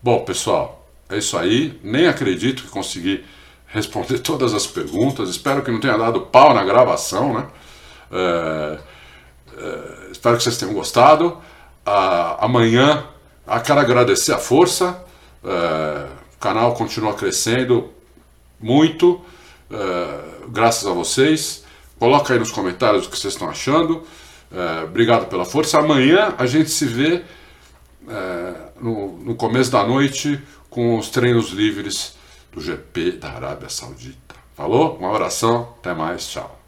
[0.03, 1.79] Bom, pessoal, é isso aí.
[1.83, 3.23] Nem acredito que consegui
[3.67, 5.29] responder todas as perguntas.
[5.29, 7.47] Espero que não tenha dado pau na gravação, né?
[8.11, 8.79] É,
[9.57, 11.37] é, espero que vocês tenham gostado.
[11.85, 13.05] Ah, amanhã,
[13.45, 15.03] a quero agradecer a força.
[15.43, 17.91] É, o canal continua crescendo
[18.59, 19.21] muito,
[19.69, 20.19] é,
[20.49, 21.63] graças a vocês.
[21.99, 24.03] Coloca aí nos comentários o que vocês estão achando.
[24.51, 25.77] É, obrigado pela força.
[25.77, 27.23] Amanhã a gente se vê
[28.07, 32.15] é, no, no começo da noite com os treinos livres
[32.51, 34.35] do GP da Arábia Saudita.
[34.55, 34.97] Falou?
[34.97, 36.60] Uma oração, até mais, tchau.